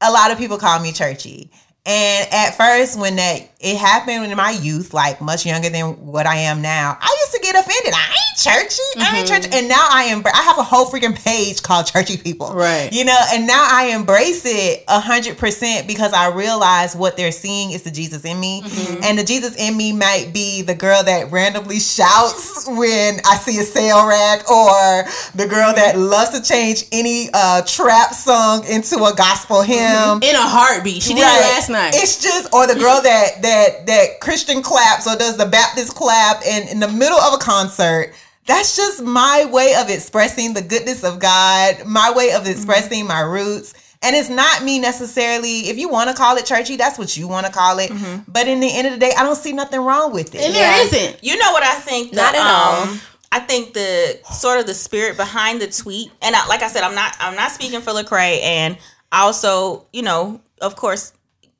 a 0.00 0.10
lot 0.10 0.32
of 0.32 0.38
people 0.38 0.58
call 0.58 0.80
me 0.80 0.90
churchy. 0.90 1.50
And 1.86 2.26
at 2.32 2.56
first, 2.56 2.98
when 2.98 3.14
that 3.16 3.50
it 3.64 3.78
happened 3.78 4.30
in 4.30 4.36
my 4.36 4.50
youth, 4.50 4.92
like 4.92 5.20
much 5.20 5.46
younger 5.46 5.70
than 5.70 6.06
what 6.06 6.26
I 6.26 6.36
am 6.36 6.60
now, 6.60 6.98
I 7.00 7.16
used 7.22 7.32
to 7.34 7.40
get 7.40 7.56
offended. 7.56 7.94
I 7.94 8.06
ain't 8.12 8.38
churchy. 8.38 8.82
I 8.96 9.16
ain't 9.18 9.28
mm-hmm. 9.28 9.42
churchy. 9.42 9.56
And 9.56 9.68
now 9.68 9.86
I 9.90 10.04
am. 10.04 10.22
I 10.26 10.42
have 10.42 10.58
a 10.58 10.62
whole 10.62 10.86
freaking 10.86 11.16
page 11.16 11.62
called 11.62 11.86
Churchy 11.86 12.18
People. 12.18 12.52
Right. 12.52 12.92
You 12.92 13.04
know, 13.04 13.18
and 13.32 13.46
now 13.46 13.66
I 13.70 13.92
embrace 13.94 14.42
it 14.44 14.84
a 14.86 15.00
hundred 15.00 15.38
percent 15.38 15.86
because 15.86 16.12
I 16.12 16.34
realize 16.34 16.94
what 16.94 17.16
they're 17.16 17.32
seeing 17.32 17.70
is 17.70 17.82
the 17.82 17.90
Jesus 17.90 18.24
in 18.24 18.38
me, 18.38 18.62
mm-hmm. 18.62 19.02
and 19.02 19.18
the 19.18 19.24
Jesus 19.24 19.56
in 19.56 19.76
me 19.76 19.92
might 19.92 20.32
be 20.34 20.62
the 20.62 20.74
girl 20.74 21.02
that 21.02 21.32
randomly 21.32 21.80
shouts 21.80 22.66
when 22.68 23.20
I 23.24 23.36
see 23.36 23.58
a 23.58 23.64
sale 23.64 24.06
rack, 24.06 24.50
or 24.50 25.04
the 25.34 25.46
girl 25.48 25.72
mm-hmm. 25.72 25.76
that 25.76 25.98
loves 25.98 26.38
to 26.38 26.42
change 26.42 26.84
any 26.92 27.30
uh, 27.32 27.62
trap 27.62 28.12
song 28.12 28.66
into 28.66 28.96
a 29.04 29.14
gospel 29.16 29.62
hymn. 29.62 30.22
In 30.22 30.34
a 30.34 30.46
heartbeat. 30.46 31.02
She 31.02 31.14
did 31.14 31.22
Right. 31.22 31.40
it 31.40 31.54
last 31.54 31.70
night. 31.70 31.94
It's 31.94 32.20
just 32.22 32.52
or 32.52 32.66
the 32.66 32.74
girl 32.74 33.00
that 33.00 33.40
that 33.40 33.53
that 33.86 34.20
Christian 34.20 34.62
claps 34.62 35.06
or 35.06 35.16
does 35.16 35.36
the 35.36 35.46
Baptist 35.46 35.94
clap 35.94 36.42
in 36.44 36.68
in 36.68 36.80
the 36.80 36.88
middle 36.88 37.18
of 37.18 37.34
a 37.34 37.38
concert. 37.38 38.12
That's 38.46 38.76
just 38.76 39.02
my 39.02 39.46
way 39.50 39.74
of 39.78 39.88
expressing 39.88 40.52
the 40.52 40.60
goodness 40.62 41.02
of 41.02 41.18
God, 41.18 41.86
my 41.86 42.12
way 42.14 42.32
of 42.32 42.46
expressing 42.46 43.06
my 43.06 43.20
roots. 43.20 43.72
And 44.02 44.14
it's 44.14 44.28
not 44.28 44.62
me 44.62 44.78
necessarily, 44.80 45.60
if 45.70 45.78
you 45.78 45.88
want 45.88 46.10
to 46.10 46.14
call 46.16 46.36
it 46.36 46.44
churchy, 46.44 46.76
that's 46.76 46.98
what 46.98 47.16
you 47.16 47.26
want 47.26 47.46
to 47.46 47.52
call 47.52 47.78
it. 47.78 47.90
But 48.28 48.46
in 48.46 48.60
the 48.60 48.70
end 48.70 48.86
of 48.86 48.92
the 48.92 48.98
day, 48.98 49.12
I 49.16 49.22
don't 49.22 49.34
see 49.36 49.54
nothing 49.54 49.80
wrong 49.80 50.12
with 50.12 50.34
it. 50.34 50.42
and 50.42 50.54
there 50.54 50.84
isn't. 50.86 51.24
You 51.24 51.38
know 51.38 51.52
what 51.52 51.62
I 51.62 51.76
think? 51.76 52.10
the, 52.10 52.16
Not 52.16 52.34
at 52.34 52.42
all. 52.42 52.82
um, 52.82 53.00
I 53.32 53.40
think 53.40 53.72
the 53.72 54.18
sort 54.30 54.60
of 54.60 54.66
the 54.66 54.74
spirit 54.74 55.16
behind 55.16 55.62
the 55.62 55.66
tweet, 55.68 56.10
and 56.20 56.36
I, 56.36 56.46
like 56.46 56.62
I 56.62 56.68
said, 56.68 56.82
I'm 56.84 56.94
not 56.94 57.16
I'm 57.18 57.34
not 57.34 57.50
speaking 57.50 57.80
for 57.80 57.92
Lecrae, 57.92 58.42
and 58.42 58.76
also, 59.10 59.86
you 59.92 60.02
know, 60.02 60.40
of 60.60 60.76
course, 60.76 61.14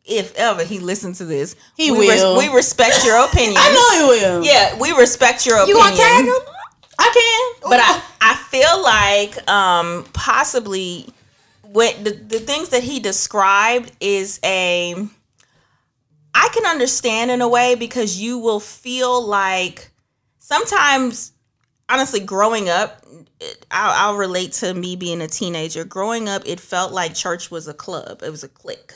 if 0.05 0.35
ever 0.37 0.65
he 0.65 0.79
listens 0.81 1.19
to 1.19 1.25
this, 1.25 1.57
He 1.77 1.91
we 1.91 2.09
res- 2.11 2.23
will. 2.23 2.39
we 2.39 2.49
respect 2.49 3.05
your 3.05 3.25
opinion. 3.27 3.57
I 3.59 3.73
know 3.73 4.17
he 4.17 4.21
will. 4.25 4.45
Yeah, 4.45 4.79
we 4.79 4.93
respect 4.93 5.47
your 5.47 5.57
opinion. 5.57 5.77
You 5.77 5.83
want 5.83 5.97
to 5.97 6.03
tag 6.03 6.25
him? 6.25 6.55
I 6.99 7.53
can. 7.63 7.71
but 7.71 7.81
I, 7.81 8.03
I 8.21 8.35
feel 8.37 8.83
like 8.83 9.51
um 9.51 10.05
possibly 10.13 11.09
what 11.63 12.05
the, 12.05 12.13
the 12.13 12.39
things 12.39 12.69
that 12.69 12.83
he 12.85 13.01
described 13.01 13.91
is 14.01 14.39
a 14.45 14.95
I 16.35 16.49
can 16.53 16.67
understand 16.67 17.31
in 17.31 17.41
a 17.41 17.49
way 17.49 17.75
because 17.75 18.21
you 18.21 18.39
will 18.39 18.61
feel 18.61 19.25
like 19.25 19.91
sometimes 20.39 21.33
honestly, 21.89 22.21
growing 22.21 22.69
up, 22.69 23.05
I'll, 23.71 24.11
I'll 24.13 24.17
relate 24.17 24.53
to 24.55 24.73
me 24.75 24.97
being 24.97 25.21
a 25.21 25.29
teenager. 25.29 25.85
Growing 25.85 26.29
up, 26.29 26.43
it 26.47 26.61
felt 26.61 26.93
like 26.93 27.15
church 27.15 27.51
was 27.51 27.69
a 27.69 27.75
club. 27.75 28.23
It 28.23 28.31
was 28.31 28.43
a 28.45 28.49
clique. 28.49 28.95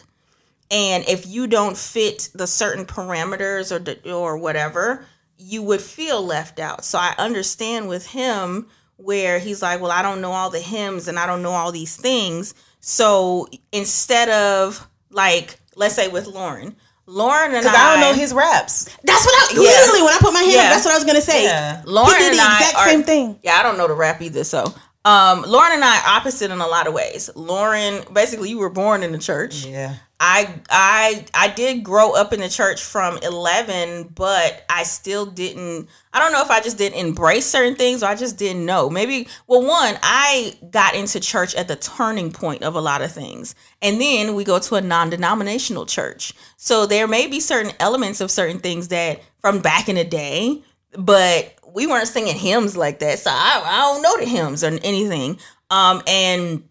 And 0.70 1.08
if 1.08 1.26
you 1.26 1.46
don't 1.46 1.76
fit 1.76 2.28
the 2.34 2.46
certain 2.46 2.84
parameters 2.84 3.72
or 3.72 4.10
or 4.12 4.36
whatever, 4.36 5.04
you 5.38 5.62
would 5.62 5.80
feel 5.80 6.22
left 6.24 6.58
out. 6.58 6.84
So 6.84 6.98
I 6.98 7.14
understand 7.18 7.88
with 7.88 8.06
him 8.06 8.68
where 8.96 9.38
he's 9.38 9.62
like, 9.62 9.80
"Well, 9.80 9.90
I 9.90 10.02
don't 10.02 10.20
know 10.20 10.32
all 10.32 10.50
the 10.50 10.60
hymns 10.60 11.08
and 11.08 11.18
I 11.18 11.26
don't 11.26 11.42
know 11.42 11.52
all 11.52 11.72
these 11.72 11.96
things." 11.96 12.54
So 12.80 13.48
instead 13.72 14.28
of 14.28 14.86
like, 15.10 15.58
let's 15.76 15.94
say 15.94 16.08
with 16.08 16.26
Lauren, 16.26 16.76
Lauren 17.06 17.54
and 17.54 17.62
Because 17.62 17.74
I 17.74 17.92
don't 17.92 18.00
know 18.00 18.12
his 18.12 18.34
raps. 18.34 18.84
That's 19.04 19.24
what 19.24 19.34
I 19.34 19.54
Yeah. 19.54 19.60
literally 19.70 20.02
when 20.02 20.12
I 20.14 20.18
put 20.18 20.32
my 20.34 20.40
hand 20.40 20.52
Yeah. 20.52 20.62
up, 20.64 20.70
that's 20.74 20.84
what 20.84 20.92
I 20.92 20.96
was 20.96 21.04
gonna 21.04 21.22
say. 21.22 21.44
Yeah. 21.44 21.80
Lauren 21.86 22.12
he 22.12 22.18
did 22.18 22.34
the 22.34 22.40
and 22.42 22.52
I 22.52 22.58
exact 22.58 22.76
are- 22.76 22.88
same 22.88 23.02
thing. 23.04 23.38
Yeah, 23.42 23.56
I 23.58 23.62
don't 23.62 23.78
know 23.78 23.88
the 23.88 23.94
rap 23.94 24.20
either. 24.20 24.44
So, 24.44 24.74
um, 25.04 25.42
Lauren 25.46 25.72
and 25.72 25.84
I 25.84 25.98
are 25.98 26.16
opposite 26.16 26.50
in 26.50 26.60
a 26.60 26.66
lot 26.66 26.86
of 26.86 26.94
ways. 26.94 27.30
Lauren, 27.34 28.02
basically, 28.12 28.50
you 28.50 28.58
were 28.58 28.70
born 28.70 29.02
in 29.02 29.12
the 29.12 29.18
church. 29.18 29.64
Yeah. 29.64 29.94
I 30.20 30.60
I 30.68 31.24
I 31.32 31.48
did 31.48 31.84
grow 31.84 32.12
up 32.12 32.32
in 32.32 32.40
the 32.40 32.48
church 32.48 32.82
from 32.82 33.18
11, 33.18 34.08
but 34.16 34.64
I 34.68 34.82
still 34.82 35.26
didn't 35.26 35.88
I 36.12 36.18
don't 36.18 36.32
know 36.32 36.42
if 36.42 36.50
I 36.50 36.60
just 36.60 36.76
didn't 36.76 36.98
embrace 36.98 37.46
certain 37.46 37.76
things 37.76 38.02
or 38.02 38.06
I 38.06 38.16
just 38.16 38.36
didn't 38.36 38.66
know. 38.66 38.90
Maybe 38.90 39.28
well 39.46 39.62
one, 39.62 39.96
I 40.02 40.56
got 40.70 40.96
into 40.96 41.20
church 41.20 41.54
at 41.54 41.68
the 41.68 41.76
turning 41.76 42.32
point 42.32 42.64
of 42.64 42.74
a 42.74 42.80
lot 42.80 43.00
of 43.00 43.12
things. 43.12 43.54
And 43.80 44.00
then 44.00 44.34
we 44.34 44.42
go 44.42 44.58
to 44.58 44.74
a 44.74 44.80
non-denominational 44.80 45.86
church. 45.86 46.32
So 46.56 46.84
there 46.84 47.06
may 47.06 47.28
be 47.28 47.38
certain 47.38 47.72
elements 47.78 48.20
of 48.20 48.32
certain 48.32 48.58
things 48.58 48.88
that 48.88 49.20
from 49.40 49.60
back 49.60 49.88
in 49.88 49.94
the 49.94 50.04
day, 50.04 50.64
but 50.94 51.54
we 51.78 51.86
weren't 51.86 52.08
singing 52.08 52.36
hymns 52.36 52.76
like 52.76 52.98
that. 52.98 53.18
So 53.20 53.30
I, 53.32 53.62
I 53.64 53.76
don't 53.92 54.02
know 54.02 54.16
the 54.18 54.26
hymns 54.26 54.64
or 54.64 54.68
anything. 54.82 55.38
Um 55.70 56.02
and 56.06 56.64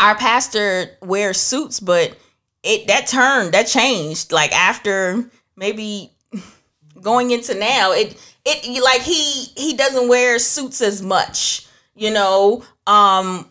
our 0.00 0.14
pastor 0.16 0.90
wears 1.00 1.40
suits, 1.40 1.78
but 1.80 2.16
it 2.62 2.88
that 2.88 3.06
turned 3.06 3.52
that 3.54 3.66
changed 3.68 4.32
like 4.32 4.52
after 4.52 5.30
maybe 5.56 6.10
going 7.00 7.30
into 7.30 7.54
now 7.54 7.92
it 7.92 8.16
it 8.44 8.82
like 8.82 9.02
he 9.02 9.44
he 9.56 9.74
doesn't 9.74 10.08
wear 10.08 10.38
suits 10.38 10.80
as 10.82 11.00
much 11.02 11.66
you 11.94 12.10
know 12.12 12.64
um 12.86 13.46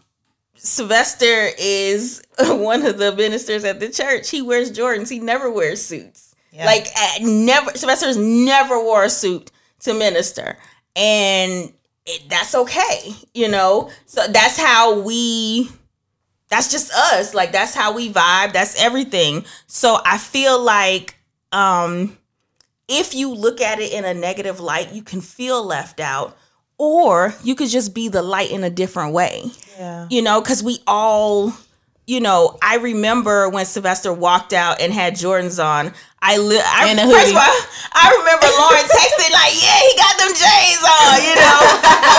sylvester 0.56 1.50
is 1.58 2.22
one 2.40 2.86
of 2.86 2.98
the 2.98 3.16
ministers 3.16 3.64
at 3.64 3.80
the 3.80 3.90
church 3.90 4.30
he 4.30 4.42
wears 4.42 4.72
jordans 4.72 5.10
he 5.10 5.20
never 5.20 5.50
wears 5.50 5.82
suits 5.86 6.36
Yeah. 6.52 6.66
like 6.66 6.88
never 7.22 7.72
sylvester's 7.76 8.18
never 8.18 8.84
wore 8.84 9.04
a 9.06 9.10
suit 9.10 9.52
to 9.82 9.94
minister. 9.94 10.58
And 10.96 11.74
it, 12.06 12.30
that's 12.30 12.56
okay 12.56 13.16
you 13.34 13.48
know? 13.50 13.90
So 14.06 14.26
that's 14.28 14.58
how 14.58 15.00
we 15.00 15.70
that's 16.50 16.72
just 16.72 16.92
us. 16.94 17.34
Like 17.34 17.52
that's 17.52 17.74
how 17.74 17.94
we 17.94 18.12
vibe. 18.12 18.54
That's 18.54 18.82
everything. 18.82 19.46
So 19.68 20.00
i 20.06 20.18
feel 20.18 20.60
like 20.60 21.16
um 21.52 22.18
if 22.88 23.14
you 23.14 23.34
look 23.34 23.62
at 23.62 23.80
it 23.80 23.92
in 23.92 24.06
a 24.06 24.14
negative 24.14 24.60
light 24.60 24.94
you 24.94 25.02
can 25.02 25.22
feel 25.22 25.64
left 25.64 26.00
out 26.00 26.38
or 26.78 27.34
you 27.44 27.56
could 27.56 27.70
just 27.70 27.94
be 27.96 28.10
the 28.10 28.22
light 28.22 28.52
in 28.52 28.64
a 28.64 28.70
different 28.70 29.14
way. 29.14 29.46
Yeah. 29.78 30.08
you 30.10 30.22
know 30.22 30.42
because 30.42 30.64
we 30.64 30.80
all 30.88 31.54
you 32.08 32.20
know 32.20 32.58
i 32.62 32.76
remember 32.78 33.50
when 33.50 33.66
sylvester 33.66 34.14
walked 34.14 34.54
out 34.54 34.80
and 34.82 34.94
had 34.94 35.14
jordans 35.14 35.64
on 35.64 35.94
i 36.22 36.38
li- 36.38 36.60
I, 36.64 36.94
first 37.12 37.30
of 37.32 37.38
all, 37.38 37.56
I 37.94 38.10
remember 38.18 38.48
Lauren 38.58 38.86
texting 38.90 39.32
like, 39.32 39.54
"Yeah, 39.62 39.80
he 39.86 39.94
got 39.96 40.18
them 40.18 40.34
J's 40.34 40.84
on," 40.84 41.22
you 41.22 41.36
know, 41.38 41.60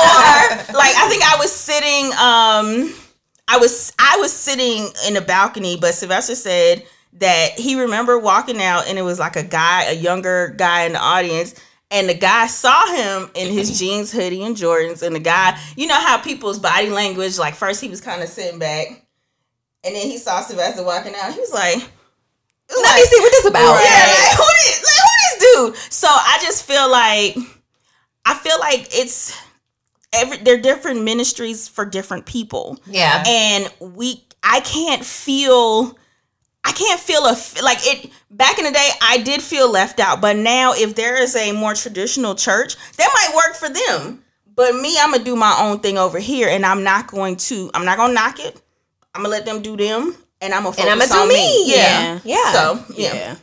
or 0.07 0.79
like 0.79 0.95
I 0.97 1.07
think 1.09 1.23
I 1.23 1.37
was 1.39 1.53
sitting, 1.53 2.07
um, 2.13 2.95
I 3.49 3.59
was 3.59 3.93
I 3.99 4.17
was 4.19 4.33
sitting 4.33 4.89
in 5.07 5.15
the 5.15 5.21
balcony, 5.21 5.77
but 5.77 5.95
Sylvester 5.95 6.35
said 6.35 6.85
that 7.15 7.53
he 7.59 7.81
remembered 7.81 8.23
walking 8.23 8.61
out 8.63 8.89
and 8.89 8.99
it 8.99 9.03
was 9.03 9.19
like 9.19 9.37
a 9.37 9.43
guy, 9.43 9.85
a 9.85 9.93
younger 9.95 10.55
guy 10.57 10.85
in 10.85 10.93
the 10.93 11.01
audience. 11.01 11.55
And 11.91 12.09
the 12.09 12.15
guy 12.15 12.49
saw 12.49 12.87
him 12.95 13.31
in 13.35 13.53
his 13.53 13.79
jeans, 13.79 14.11
hoodie, 14.11 14.43
and 14.43 14.57
Jordans. 14.57 15.03
And 15.03 15.15
the 15.15 15.21
guy, 15.21 15.59
you 15.77 15.87
know 15.87 15.95
how 16.01 16.19
people's 16.19 16.59
body 16.59 16.91
language, 16.91 17.39
like 17.39 17.55
first 17.55 17.81
he 17.81 17.89
was 17.89 18.01
kind 18.01 18.23
of 18.23 18.29
sitting 18.29 18.59
back, 18.59 19.06
and 19.87 19.95
then 19.95 20.07
he 20.07 20.19
saw 20.19 20.41
Sylvester 20.41 20.85
walking 20.85 21.15
out. 21.15 21.33
He 21.33 21.41
was 21.41 21.53
like, 21.53 21.77
Let 21.77 22.97
me 22.97 23.03
see 23.03 23.21
what 23.21 23.31
this 23.31 23.47
about. 23.47 23.61
yeah, 23.61 23.69
like, 23.71 24.37
who 24.37 24.45
this, 24.45 24.85
like, 24.85 25.03
who 25.03 25.13
this 25.23 25.55
dude? 25.55 25.93
So 25.93 26.09
I 26.09 26.39
just 26.43 26.65
feel 26.65 26.91
like 26.91 27.37
I 28.25 28.35
feel 28.35 28.59
like 28.59 28.89
it's 28.93 29.37
every 30.13 30.39
they're 30.39 30.61
different 30.61 31.03
ministries 31.03 31.69
for 31.69 31.85
different 31.85 32.27
people. 32.27 32.79
Yeah. 32.87 33.23
And 33.27 33.73
we 33.81 34.25
I 34.43 34.61
can't 34.61 35.05
feel 35.05 35.97
I 36.65 36.73
can't 36.73 37.01
feel 37.01 37.21
a 37.25 37.37
like 37.63 37.79
it 37.83 38.11
back 38.31 38.59
in 38.59 38.65
the 38.65 38.73
day 38.73 38.89
I 39.01 39.19
did 39.19 39.41
feel 39.41 39.71
left 39.71 40.01
out, 40.01 40.21
but 40.21 40.37
now 40.37 40.73
if 40.75 40.97
there 40.97 41.21
is 41.23 41.37
a 41.37 41.53
more 41.53 41.75
traditional 41.75 42.35
church, 42.35 42.77
that 42.97 43.11
might 43.15 43.37
work 43.37 43.55
for 43.57 43.69
them. 43.69 44.23
But 44.57 44.75
me, 44.75 44.97
I'm 44.99 45.13
gonna 45.13 45.23
do 45.23 45.37
my 45.37 45.57
own 45.61 45.81
thing 45.81 45.99
over 45.99 46.19
here, 46.19 46.49
and 46.49 46.65
I'm 46.65 46.83
not 46.83 47.09
going 47.09 47.37
to. 47.37 47.71
I'm 47.75 47.85
not 47.85 47.99
gonna 47.99 48.15
knock 48.15 48.41
it. 48.41 48.61
I'm 49.17 49.23
gonna 49.23 49.31
let 49.31 49.47
them 49.47 49.63
do 49.63 49.79
them, 49.79 50.15
and 50.43 50.53
I'm 50.53 50.65
gonna 50.65 50.77
And 50.79 50.91
I'ma 50.91 51.07
do 51.07 51.19
on 51.21 51.29
me. 51.29 51.73
Yeah, 51.73 52.21
Yeah. 52.23 52.53
So 52.53 52.85
yeah. 52.95 53.15
Yeah. 53.15 53.37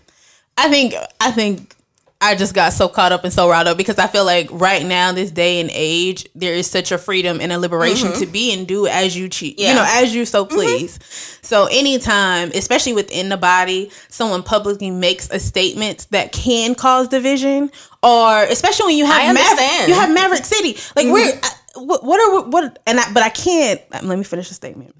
I 0.56 0.70
think 0.70 0.94
I 1.20 1.32
think 1.32 1.76
I 2.22 2.36
just 2.36 2.54
got 2.54 2.74
so 2.74 2.88
caught 2.88 3.12
up 3.12 3.24
and 3.24 3.34
so 3.34 3.50
riled 3.50 3.68
up 3.68 3.76
because 3.76 3.98
I 3.98 4.06
feel 4.06 4.24
like 4.24 4.50
right 4.52 4.86
now, 4.86 5.12
this 5.12 5.32
day 5.32 5.60
and 5.60 5.72
age, 5.74 6.28
there 6.36 6.54
is 6.54 6.70
such 6.70 6.92
a 6.92 7.00
freedom 7.00 7.42
and 7.42 7.52
a 7.52 7.58
liberation 7.58 8.10
mm-hmm. 8.10 8.20
to 8.20 8.28
be 8.28 8.54
and 8.54 8.68
do 8.68 8.86
as 8.86 9.18
you 9.18 9.28
cheat, 9.30 9.60
you 9.60 9.74
know, 9.74 9.84
as 9.86 10.14
you 10.14 10.26
so 10.26 10.46
mm-hmm. 10.46 10.54
please. 10.54 11.00
So 11.42 11.66
anytime, 11.72 12.52
especially 12.54 12.94
within 12.94 13.30
the 13.30 13.38
body, 13.38 13.90
someone 14.10 14.44
publicly 14.44 14.92
makes 14.92 15.28
a 15.32 15.40
statement 15.40 16.06
that 16.12 16.32
can 16.32 16.76
cause 16.76 17.08
division, 17.08 17.72
or 18.04 18.44
especially 18.44 18.86
when 18.86 18.98
you 18.98 19.06
have 19.08 19.36
I 19.36 19.42
Maver- 19.42 19.88
you 19.88 19.96
have 19.96 20.14
Maverick 20.14 20.46
City, 20.46 20.78
like 20.96 21.08
we're 21.08 21.30
I- 21.30 21.32
mm-hmm. 21.32 21.80
uh, 21.80 21.84
what, 21.84 22.04
what 22.04 22.20
are 22.22 22.48
what 22.48 22.78
and 22.86 23.00
I, 23.00 23.12
but 23.12 23.24
I 23.24 23.30
can't. 23.30 23.82
Let 23.92 24.18
me 24.20 24.24
finish 24.24 24.50
the 24.50 24.54
statement. 24.54 24.96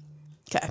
Okay. 0.54 0.68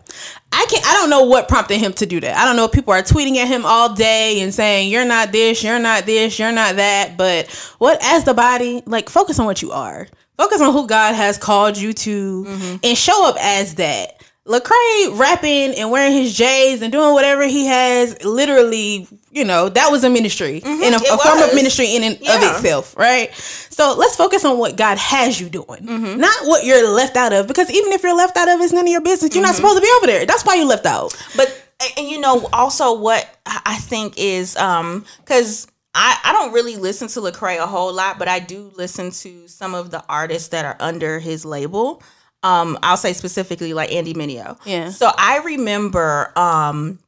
I 0.52 0.66
can 0.70 0.82
not 0.82 0.88
I 0.90 0.94
don't 0.94 1.10
know 1.10 1.24
what 1.24 1.48
prompted 1.48 1.78
him 1.78 1.94
to 1.94 2.06
do 2.06 2.20
that. 2.20 2.38
I 2.38 2.46
don't 2.46 2.56
know 2.56 2.66
if 2.66 2.72
people 2.72 2.94
are 2.94 3.02
tweeting 3.02 3.38
at 3.38 3.48
him 3.48 3.66
all 3.66 3.94
day 3.94 4.42
and 4.42 4.54
saying, 4.54 4.90
You're 4.90 5.06
not 5.06 5.32
this, 5.32 5.64
you're 5.64 5.80
not 5.80 6.06
this, 6.06 6.40
you're 6.40 6.52
not 6.52 6.76
that. 6.78 7.18
But 7.18 7.50
what 7.80 8.00
as 8.04 8.24
the 8.24 8.34
body, 8.34 8.84
like 8.86 9.10
focus 9.10 9.40
on 9.40 9.46
what 9.46 9.62
you 9.62 9.72
are. 9.72 10.08
Focus 10.38 10.62
on 10.62 10.74
who 10.74 10.88
God 10.88 11.14
has 11.14 11.38
called 11.38 11.78
you 11.78 11.94
to 11.94 12.44
mm-hmm. 12.46 12.76
and 12.84 12.98
show 12.98 13.28
up 13.28 13.36
as 13.40 13.76
that. 13.76 14.24
Lecrae 14.46 15.18
rapping 15.18 15.74
and 15.80 15.90
wearing 15.90 16.12
his 16.12 16.36
J's 16.36 16.82
and 16.82 16.92
doing 16.92 17.14
whatever 17.14 17.48
he 17.48 17.66
has, 17.66 18.22
literally, 18.26 19.08
you 19.32 19.46
know, 19.46 19.70
that 19.70 19.90
was 19.90 20.04
a 20.04 20.10
ministry 20.10 20.60
mm-hmm. 20.60 20.84
and 20.84 20.96
a, 20.96 20.98
a 20.98 21.18
form 21.18 21.40
of 21.40 21.56
ministry 21.56 21.96
in 21.96 22.04
and 22.04 22.16
of 22.16 22.56
itself, 22.56 22.98
right? 22.98 23.34
So 23.34 23.96
let's 23.98 24.18
focus 24.18 24.44
on 24.44 24.58
what 24.58 24.76
God 24.76 24.98
has 24.98 25.40
you 25.40 25.48
doing, 25.48 25.86
mm-hmm. 25.86 26.20
not 26.20 26.46
what 26.46 26.66
you're 26.66 26.90
left 26.90 27.16
out 27.16 27.32
of. 27.32 27.48
Because 27.48 27.72
even 27.72 27.94
if 27.94 28.04
you're 28.04 28.18
left 28.18 28.36
out 28.36 28.50
of, 28.50 28.60
it's 28.60 28.74
none 28.74 28.86
of 28.86 28.92
your 28.92 29.02
business. 29.02 29.34
You're 29.34 29.44
not 29.44 29.56
mm-hmm. 29.56 29.58
supposed 29.58 29.78
to 29.78 29.82
be 29.82 29.94
over 29.98 30.08
there. 30.08 30.26
That's 30.26 30.44
why 30.44 30.56
you 30.56 30.68
left 30.68 30.86
out. 30.86 31.16
But 31.38 31.64
and 31.98 32.08
you 32.08 32.20
know 32.20 32.48
also 32.54 33.00
what 33.00 33.28
I 33.46 33.78
think 33.78 34.16
is 34.18 34.56
um 34.58 35.06
because 35.20 35.68
I 35.96 36.20
I 36.24 36.34
don't 36.34 36.54
really 36.54 36.76
listen 36.76 37.08
to 37.10 37.22
Lecrae 37.22 37.62
a 37.62 37.68
whole 37.68 37.94
lot, 37.94 38.20
but 38.20 38.28
I 38.28 38.40
do 38.40 38.72
listen 38.76 39.12
to 39.12 39.48
some 39.48 39.74
of 39.74 39.92
the 39.92 40.04
artists 40.10 40.50
that 40.50 40.66
are 40.66 40.78
under 40.80 41.20
his 41.20 41.46
label. 41.46 42.02
Um, 42.44 42.78
I'll 42.84 42.98
say 42.98 43.14
specifically 43.14 43.74
like 43.74 43.92
Andy 43.92 44.14
Mineo. 44.14 44.60
Yeah. 44.66 44.90
So 44.90 45.10
I 45.18 45.40
remember 45.40 46.32
um 46.38 47.00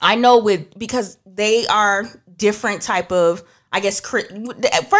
I 0.00 0.14
know 0.14 0.38
with 0.38 0.78
because 0.78 1.18
they 1.26 1.66
are 1.66 2.04
different 2.36 2.82
type 2.82 3.10
of 3.10 3.42
I 3.72 3.80
guess 3.80 4.00
first 4.00 4.30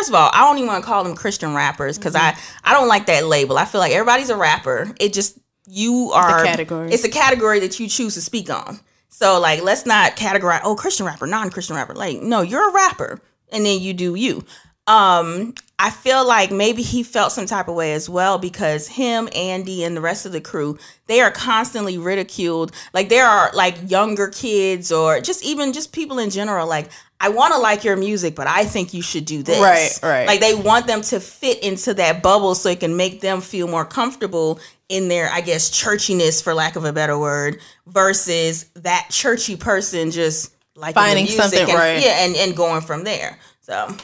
of 0.09 0.15
all, 0.15 0.31
I 0.33 0.41
don't 0.47 0.59
even 0.59 0.69
want 0.69 0.83
to 0.83 0.87
call 0.87 1.05
them 1.05 1.15
Christian 1.15 1.55
rappers 1.55 1.97
because 1.97 2.15
I 2.15 2.37
I 2.65 2.75
don't 2.75 2.89
like 2.89 3.07
that 3.07 3.27
label. 3.27 3.57
I 3.57 3.65
feel 3.65 3.81
like 3.81 3.93
everybody's 3.93 4.31
a 4.31 4.37
rapper. 4.37 4.93
It 5.01 5.13
just 5.13 5.39
you 5.67 6.11
are 6.15 6.45
category. 6.45 6.91
It's 6.91 7.05
a 7.05 7.11
category 7.11 7.61
that 7.61 7.79
you 7.79 7.89
choose 7.89 8.15
to 8.15 8.21
speak 8.21 8.51
on. 8.51 8.81
So 9.09 9.41
like, 9.41 9.63
let's 9.63 9.87
not 9.87 10.17
categorize. 10.17 10.61
Oh, 10.65 10.77
Christian 10.77 11.07
rapper, 11.07 11.27
non-Christian 11.27 11.77
rapper. 11.77 11.95
Like, 11.95 12.21
no, 12.21 12.43
you're 12.43 12.71
a 12.71 12.73
rapper, 12.73 13.21
and 13.51 13.65
then 13.65 13.81
you 13.81 13.95
do 13.95 14.15
you. 14.15 14.45
Um, 14.87 15.55
I 15.81 15.91
feel 15.91 16.27
like 16.27 16.51
maybe 16.51 16.83
he 16.83 17.05
felt 17.05 17.31
some 17.31 17.47
type 17.47 17.69
of 17.69 17.77
way 17.77 17.93
as 17.93 18.09
well 18.09 18.37
because 18.39 18.89
him, 18.89 19.29
Andy, 19.33 19.85
and 19.85 19.97
the 19.97 20.01
rest 20.01 20.27
of 20.27 20.33
the 20.33 20.41
crew, 20.41 20.77
they 21.07 21.21
are 21.21 21.31
constantly 21.31 21.99
ridiculed. 21.99 22.73
Like 22.93 23.09
there 23.09 23.27
are 23.27 23.53
like 23.55 23.77
younger 23.89 24.29
kids 24.29 24.91
or 24.91 25.21
just 25.21 25.45
even 25.45 25.73
just 25.73 25.93
people 25.93 26.19
in 26.19 26.31
general. 26.31 26.67
Like, 26.67 26.91
I 27.21 27.29
want 27.29 27.55
to 27.55 27.61
like 27.61 27.85
your 27.85 27.97
music, 27.97 28.35
but 28.35 28.49
I 28.49 28.65
think 28.65 28.93
you 28.93 29.03
should 29.03 29.25
do 29.25 29.43
this. 29.45 29.61
Right, 29.61 29.99
right. 30.03 30.27
Like 30.27 30.41
they 30.41 30.55
want 30.55 30.89
them 30.89 31.03
to 31.03 31.21
fit 31.21 31.63
into 31.63 31.95
that 31.95 32.23
bubble 32.25 32.57
so 32.57 32.71
it 32.71 32.81
can 32.81 32.97
make 32.97 33.21
them 33.21 33.41
feel 33.41 33.69
more 33.69 33.85
comfortable 33.85 34.59
in 34.89 35.09
their, 35.09 35.29
I 35.29 35.43
guess, 35.43 35.71
churchiness, 35.71 36.43
for 36.43 36.55
lack 36.55 36.77
of 36.77 36.85
a 36.85 36.93
better 36.93 37.19
word, 37.19 37.59
versus 37.87 38.65
that 38.75 39.09
churchy 39.11 39.57
person 39.57 40.11
just 40.11 40.55
like 40.75 40.95
Finding 40.95 41.27
something 41.27 41.69
and, 41.69 41.73
right. 41.73 42.03
Yeah, 42.03 42.25
and, 42.25 42.37
and 42.37 42.57
going 42.57 42.83
from 42.83 43.05
there. 43.05 43.39
So 43.61 43.95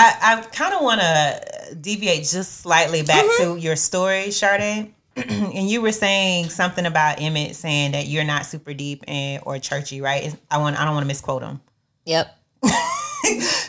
I, 0.00 0.38
I 0.38 0.40
kind 0.42 0.74
of 0.74 0.82
want 0.82 1.00
to 1.00 1.74
deviate 1.80 2.24
just 2.24 2.60
slightly 2.60 3.02
back 3.02 3.24
Mm-hmm. 3.24 3.54
to 3.54 3.60
your 3.60 3.76
story, 3.76 4.30
Sade. 4.30 4.94
and 5.16 5.68
you 5.68 5.82
were 5.82 5.92
saying 5.92 6.50
something 6.50 6.86
about 6.86 7.20
Emmett 7.20 7.56
saying 7.56 7.92
that 7.92 8.06
you're 8.06 8.24
not 8.24 8.46
super 8.46 8.72
deep 8.72 9.02
and 9.08 9.42
or 9.44 9.58
churchy, 9.58 10.00
right? 10.00 10.32
I 10.50 10.58
want 10.58 10.78
I 10.78 10.84
don't 10.84 10.94
want 10.94 11.02
to 11.04 11.08
misquote 11.08 11.42
him. 11.42 11.60
Yep. 12.04 12.36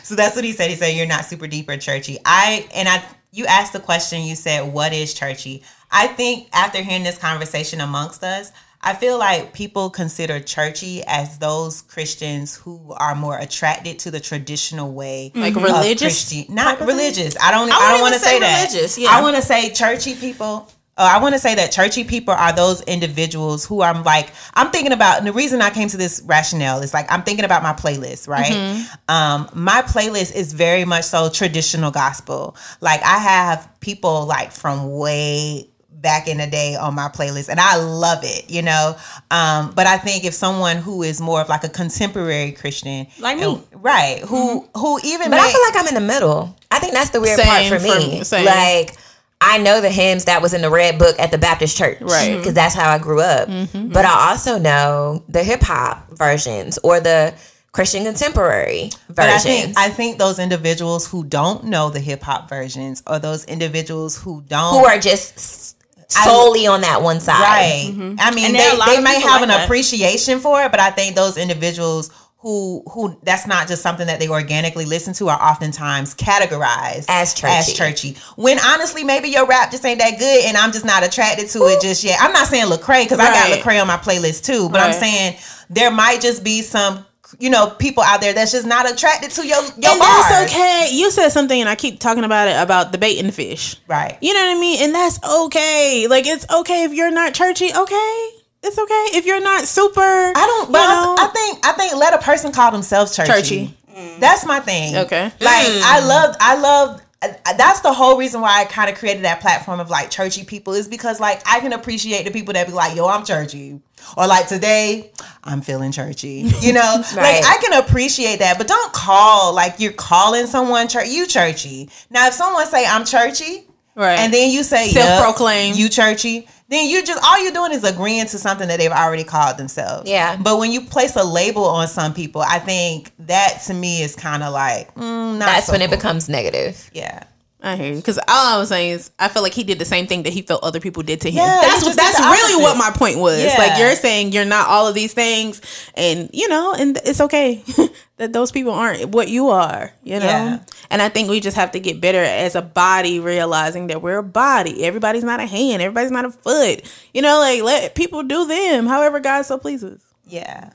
So 0.02 0.16
that's 0.16 0.34
what 0.34 0.44
he 0.44 0.52
said. 0.52 0.70
He 0.70 0.76
said 0.76 0.88
you're 0.88 1.06
not 1.06 1.24
super 1.24 1.46
deep 1.46 1.68
or 1.68 1.76
churchy. 1.76 2.18
I 2.24 2.68
and 2.74 2.88
I 2.88 3.04
you 3.32 3.46
asked 3.46 3.72
the 3.72 3.80
question, 3.80 4.22
you 4.22 4.34
said, 4.34 4.72
What 4.72 4.92
is 4.92 5.14
churchy? 5.14 5.62
I 5.90 6.06
think 6.08 6.48
after 6.52 6.82
hearing 6.82 7.04
this 7.04 7.18
conversation 7.18 7.80
amongst 7.80 8.22
us, 8.24 8.52
I 8.82 8.94
feel 8.94 9.18
like 9.18 9.52
people 9.52 9.90
consider 9.90 10.40
churchy 10.40 11.02
as 11.06 11.38
those 11.38 11.82
Christians 11.82 12.56
who 12.56 12.94
are 12.96 13.14
more 13.14 13.36
attracted 13.36 13.98
to 14.00 14.10
the 14.10 14.20
traditional 14.20 14.92
way. 14.92 15.32
Like 15.34 15.54
religious 15.54 16.28
Christi- 16.28 16.46
not 16.48 16.80
religious. 16.80 17.36
I 17.40 17.50
don't. 17.50 17.70
I 17.70 17.76
I, 17.76 17.92
don't 17.92 18.00
want 18.00 18.14
to 18.14 18.20
say 18.20 18.30
say, 18.30 18.40
that. 18.40 18.68
religious, 18.70 18.98
yeah. 18.98 19.10
I 19.10 19.20
want 19.20 19.36
to 19.36 19.42
say 19.42 19.70
churchy 19.72 20.14
people. 20.14 20.68
Uh, 20.96 21.08
I 21.14 21.22
want 21.22 21.34
to 21.34 21.38
say 21.38 21.54
that 21.54 21.72
churchy 21.72 22.04
people 22.04 22.34
are 22.34 22.52
those 22.52 22.82
individuals 22.82 23.64
who 23.64 23.82
I'm 23.82 24.02
like 24.02 24.32
I'm 24.54 24.70
thinking 24.70 24.92
about. 24.92 25.18
And 25.18 25.26
the 25.26 25.32
reason 25.32 25.60
I 25.62 25.70
came 25.70 25.88
to 25.88 25.96
this 25.96 26.22
rationale 26.24 26.80
is 26.80 26.94
like 26.94 27.10
I'm 27.10 27.22
thinking 27.22 27.44
about 27.44 27.62
my 27.62 27.72
playlist, 27.72 28.28
right? 28.28 28.52
Mm-hmm. 28.52 29.14
Um, 29.14 29.48
my 29.54 29.82
playlist 29.82 30.34
is 30.34 30.52
very 30.52 30.84
much 30.84 31.04
so 31.04 31.28
traditional 31.28 31.90
gospel. 31.90 32.56
Like 32.80 33.02
I 33.02 33.18
have 33.18 33.70
people 33.80 34.26
like 34.26 34.52
from 34.52 34.90
way 34.98 35.69
back 36.00 36.26
in 36.28 36.38
the 36.38 36.46
day 36.46 36.76
on 36.76 36.94
my 36.94 37.08
playlist 37.08 37.48
and 37.48 37.60
I 37.60 37.76
love 37.76 38.20
it, 38.22 38.48
you 38.50 38.62
know. 38.62 38.96
Um, 39.30 39.72
but 39.74 39.86
I 39.86 39.98
think 39.98 40.24
if 40.24 40.34
someone 40.34 40.76
who 40.78 41.02
is 41.02 41.20
more 41.20 41.40
of 41.40 41.48
like 41.48 41.64
a 41.64 41.68
contemporary 41.68 42.52
Christian, 42.52 43.06
Like 43.18 43.36
me. 43.38 43.44
and- 43.44 43.62
right? 43.84 44.20
Who 44.20 44.66
who 44.76 44.98
even 45.04 45.30
But 45.30 45.40
I 45.40 45.50
feel 45.52 45.60
like 45.68 45.76
I'm 45.76 45.88
in 45.88 45.94
the 45.94 46.00
middle. 46.12 46.56
I 46.70 46.78
think 46.78 46.94
that's 46.94 47.10
the 47.10 47.20
weird 47.20 47.38
part 47.40 47.66
for 47.66 47.78
for 47.78 47.84
me. 47.84 48.18
me, 48.18 48.24
same. 48.24 48.44
Like 48.46 48.96
I 49.42 49.58
know 49.58 49.80
the 49.80 49.90
hymns 49.90 50.26
that 50.26 50.42
was 50.42 50.52
in 50.52 50.60
the 50.62 50.70
red 50.70 50.98
book 50.98 51.16
at 51.18 51.30
the 51.30 51.38
Baptist 51.38 51.76
church, 51.76 51.98
Right. 52.00 52.36
Because 52.36 52.52
that's 52.54 52.74
how 52.74 52.90
I 52.90 52.98
grew 52.98 53.20
up. 53.20 53.48
But 53.74 54.04
I 54.04 54.30
also 54.30 54.58
know 54.58 55.22
the 55.28 55.42
hip 55.42 55.62
hop 55.62 56.10
versions 56.10 56.78
or 56.82 57.00
the 57.00 57.34
Christian 57.72 58.04
contemporary 58.04 58.90
But 59.08 59.28
I 59.28 59.32
versions. 59.38 59.44
think 59.44 59.78
I 59.78 59.88
think 59.90 60.18
those 60.18 60.38
individuals 60.38 61.06
who 61.06 61.24
don't 61.24 61.64
know 61.64 61.88
the 61.88 62.00
hip 62.00 62.22
hop 62.22 62.48
versions 62.48 63.02
or 63.06 63.18
those 63.18 63.44
individuals 63.44 64.16
who 64.16 64.42
don't 64.48 64.74
who 64.78 64.84
are 64.84 64.98
just 64.98 65.76
s- 66.16 66.24
solely 66.24 66.66
on 66.66 66.80
that 66.82 67.02
one 67.02 67.20
side, 67.20 67.40
right. 67.40 67.84
I 67.86 67.90
Mm-hmm. 67.90 68.34
mean, 68.34 68.44
And 68.46 68.54
they, 68.54 68.58
there 68.58 68.70
are 68.70 68.74
a 68.74 68.78
lot 68.78 68.86
they 68.86 68.96
of 68.98 69.04
may 69.04 69.20
have 69.20 69.32
like 69.32 69.42
an 69.42 69.48
that. 69.48 69.64
appreciation 69.64 70.38
for 70.40 70.62
it, 70.62 70.70
but 70.70 70.80
I 70.80 70.90
think 70.90 71.16
those 71.16 71.36
individuals 71.36 72.10
who 72.42 72.82
who 72.90 73.20
that's 73.22 73.46
not 73.46 73.68
just 73.68 73.82
something 73.82 74.06
that 74.06 74.18
they 74.18 74.26
organically 74.28 74.86
listen 74.86 75.12
to 75.12 75.28
are 75.28 75.38
oftentimes 75.42 76.14
categorized 76.14 77.04
As 77.08 77.34
churchy. 77.34 77.52
As 77.52 77.72
churchy. 77.74 78.16
When 78.36 78.58
honestly, 78.60 79.04
maybe 79.04 79.28
your 79.28 79.46
rap 79.46 79.70
just 79.70 79.84
ain't 79.84 79.98
that 80.00 80.18
good, 80.18 80.46
and 80.46 80.56
I'm 80.56 80.72
just 80.72 80.86
not 80.86 81.02
attracted 81.04 81.48
to 81.50 81.58
it 81.66 81.82
just 81.82 82.02
yet. 82.02 82.16
I'm 82.18 82.32
not 82.32 82.46
saying 82.46 82.64
Lecrae 82.66 83.04
because 83.04 83.18
I 83.18 83.30
got 83.30 83.50
Right. 83.50 83.62
Lecrae 83.62 83.80
on 83.80 83.86
my 83.86 83.98
playlist 83.98 84.44
too, 84.46 84.70
but 84.70 84.80
I'm 84.80 84.94
saying 84.94 85.36
there 85.68 85.90
might 85.90 86.22
just 86.22 86.42
be 86.42 86.62
some. 86.62 87.04
You 87.38 87.50
know, 87.50 87.70
people 87.70 88.02
out 88.02 88.20
there 88.20 88.32
that's 88.32 88.52
just 88.52 88.66
not 88.66 88.90
attracted 88.90 89.30
to 89.32 89.46
your 89.46 89.62
your 89.62 89.72
and 89.72 89.98
bars. 90.00 90.28
that's 90.28 90.52
okay. 90.52 90.90
You 90.92 91.10
said 91.10 91.28
something, 91.30 91.58
and 91.58 91.68
I 91.68 91.76
keep 91.76 92.00
talking 92.00 92.24
about 92.24 92.48
it 92.48 92.60
about 92.60 92.92
the 92.92 92.98
bait 92.98 93.18
and 93.18 93.28
the 93.28 93.32
fish. 93.32 93.76
Right. 93.86 94.18
You 94.20 94.34
know 94.34 94.40
what 94.40 94.56
I 94.56 94.60
mean? 94.60 94.82
And 94.82 94.94
that's 94.94 95.22
okay. 95.22 96.06
Like 96.08 96.26
it's 96.26 96.46
okay 96.50 96.84
if 96.84 96.92
you're 96.92 97.10
not 97.10 97.34
churchy. 97.34 97.72
Okay, 97.74 98.28
it's 98.62 98.78
okay 98.78 99.18
if 99.18 99.26
you're 99.26 99.40
not 99.40 99.64
super. 99.66 100.00
I 100.00 100.32
don't. 100.34 100.72
But 100.72 100.86
know, 100.86 101.16
I 101.18 101.26
think 101.28 101.66
I 101.66 101.72
think 101.72 101.96
let 101.96 102.14
a 102.14 102.18
person 102.18 102.52
call 102.52 102.72
themselves 102.72 103.14
churchy. 103.14 103.32
Churchy. 103.32 103.76
That's 104.18 104.46
my 104.46 104.60
thing. 104.60 104.96
Okay. 104.96 105.24
Like 105.24 105.66
I 105.66 106.00
mm. 106.00 106.08
love. 106.08 106.36
I 106.40 106.60
love. 106.60 107.02
Uh, 107.22 107.52
That's 107.56 107.80
the 107.80 107.92
whole 107.92 108.16
reason 108.18 108.40
why 108.40 108.60
I 108.60 108.64
kind 108.64 108.90
of 108.90 108.96
created 108.98 109.24
that 109.24 109.40
platform 109.40 109.80
of 109.80 109.90
like 109.90 110.10
churchy 110.10 110.44
people 110.44 110.72
is 110.74 110.88
because 110.88 111.20
like 111.20 111.42
I 111.46 111.60
can 111.60 111.72
appreciate 111.72 112.24
the 112.24 112.30
people 112.30 112.54
that 112.54 112.66
be 112.66 112.72
like, 112.72 112.96
yo, 112.96 113.06
I'm 113.06 113.24
churchy. 113.24 113.80
Or 114.16 114.26
like 114.26 114.48
today, 114.48 115.10
I'm 115.44 115.60
feeling 115.60 115.92
churchy. 115.92 116.50
You 116.60 116.72
know? 116.72 116.96
Right. 117.14 117.42
Like 117.42 117.44
I 117.44 117.58
can 117.62 117.82
appreciate 117.84 118.38
that, 118.38 118.56
but 118.58 118.66
don't 118.68 118.92
call 118.92 119.54
like 119.54 119.78
you're 119.78 119.92
calling 119.92 120.46
someone 120.46 120.88
church 120.88 121.08
you 121.08 121.26
churchy. 121.26 121.90
Now 122.10 122.26
if 122.28 122.34
someone 122.34 122.66
say 122.66 122.86
I'm 122.86 123.04
churchy, 123.04 123.66
Right. 123.96 124.18
and 124.20 124.32
then 124.32 124.50
you 124.50 124.62
say 124.62 124.88
Self-proclaim. 124.90 125.70
"Yup, 125.70 125.78
you 125.78 125.88
churchy 125.88 126.48
then 126.70 126.88
you 126.88 127.04
just 127.04 127.22
all 127.24 127.42
you're 127.42 127.52
doing 127.52 127.72
is 127.72 127.84
agreeing 127.84 128.26
to 128.26 128.38
something 128.38 128.68
that 128.68 128.78
they've 128.78 128.90
already 128.90 129.24
called 129.24 129.58
themselves 129.58 130.08
Yeah. 130.08 130.36
but 130.36 130.58
when 130.58 130.70
you 130.72 130.80
place 130.82 131.16
a 131.16 131.24
label 131.24 131.64
on 131.64 131.86
some 131.88 132.14
people 132.14 132.40
i 132.42 132.58
think 132.58 133.12
that 133.20 133.62
to 133.66 133.74
me 133.74 134.02
is 134.02 134.16
kind 134.16 134.42
of 134.42 134.52
like 134.52 134.94
mm, 134.94 135.38
That's 135.38 135.66
so 135.66 135.72
when 135.72 135.82
it 135.82 135.90
becomes 135.90 136.28
negative. 136.28 136.90
yeah 136.94 137.24
I 137.62 137.76
hear 137.76 137.90
you 137.90 137.96
because 137.96 138.18
all 138.18 138.56
I 138.56 138.58
was 138.58 138.70
saying 138.70 138.90
is 138.92 139.10
I 139.18 139.28
feel 139.28 139.42
like 139.42 139.52
he 139.52 139.64
did 139.64 139.78
the 139.78 139.84
same 139.84 140.06
thing 140.06 140.22
that 140.22 140.32
he 140.32 140.42
felt 140.42 140.62
other 140.64 140.80
people 140.80 141.02
did 141.02 141.20
to 141.22 141.30
him. 141.30 141.36
Yeah, 141.36 141.60
that's 141.62 141.84
just 141.84 141.96
that's 141.96 142.18
really 142.18 142.62
what 142.62 142.76
my 142.78 142.90
point 142.90 143.18
was. 143.18 143.42
Yeah. 143.42 143.54
Like 143.58 143.78
you're 143.78 143.94
saying 143.96 144.32
you're 144.32 144.44
not 144.46 144.68
all 144.68 144.86
of 144.86 144.94
these 144.94 145.12
things, 145.12 145.60
and 145.94 146.30
you 146.32 146.48
know, 146.48 146.74
and 146.74 146.98
it's 147.04 147.20
okay 147.20 147.62
that 148.16 148.32
those 148.32 148.50
people 148.50 148.72
aren't 148.72 149.10
what 149.10 149.28
you 149.28 149.48
are. 149.50 149.92
You 150.02 150.20
know, 150.20 150.26
Yeah. 150.26 150.58
and 150.90 151.02
I 151.02 151.10
think 151.10 151.28
we 151.28 151.40
just 151.40 151.56
have 151.56 151.72
to 151.72 151.80
get 151.80 152.00
better 152.00 152.22
as 152.22 152.54
a 152.54 152.62
body, 152.62 153.20
realizing 153.20 153.88
that 153.88 154.00
we're 154.00 154.18
a 154.18 154.22
body. 154.22 154.84
Everybody's 154.84 155.24
not 155.24 155.40
a 155.40 155.46
hand. 155.46 155.82
Everybody's 155.82 156.10
not 156.12 156.24
a 156.24 156.30
foot. 156.30 156.82
You 157.12 157.20
know, 157.22 157.38
like 157.40 157.62
let 157.62 157.94
people 157.94 158.22
do 158.22 158.46
them 158.46 158.86
however 158.86 159.20
God 159.20 159.42
so 159.42 159.58
pleases. 159.58 160.02
yeah 160.26 160.70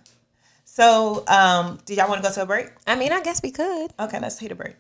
so 0.64 1.24
um 1.30 1.80
do 1.86 1.94
y'all 1.94 2.10
want 2.10 2.22
to 2.22 2.28
go 2.30 2.34
to 2.34 2.42
a 2.42 2.46
break 2.46 2.68
I 2.86 2.96
mean, 2.96 3.12
I 3.14 3.22
guess 3.22 3.42
we 3.42 3.50
could. 3.52 3.92
Okay, 4.00 4.20
let's 4.20 4.36
take 4.36 4.52
a 4.52 4.56
break. 4.56 4.76